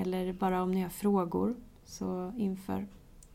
Eller 0.00 0.32
bara 0.32 0.62
om 0.62 0.72
ni 0.72 0.82
har 0.82 0.90
frågor 0.90 1.56
så 1.84 2.32
inför 2.36 2.86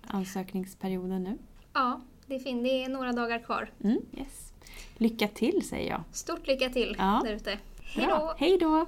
ansökningsperioden 0.07 1.23
nu. 1.23 1.37
Ja, 1.73 2.01
det 2.27 2.35
är 2.35 2.39
fint. 2.39 2.63
Det 2.63 2.83
är 2.83 2.89
några 2.89 3.11
dagar 3.11 3.39
kvar. 3.39 3.69
Mm, 3.83 4.01
yes. 4.17 4.53
Lycka 4.97 5.27
till 5.27 5.67
säger 5.67 5.89
jag. 5.89 6.01
Stort 6.11 6.47
lycka 6.47 6.69
till 6.69 6.95
Ja. 6.99 7.21
där 7.25 7.33
ute. 7.33 7.57
Hej 7.81 8.05
då! 8.09 8.33
Hej 8.37 8.57
då! 8.57 8.85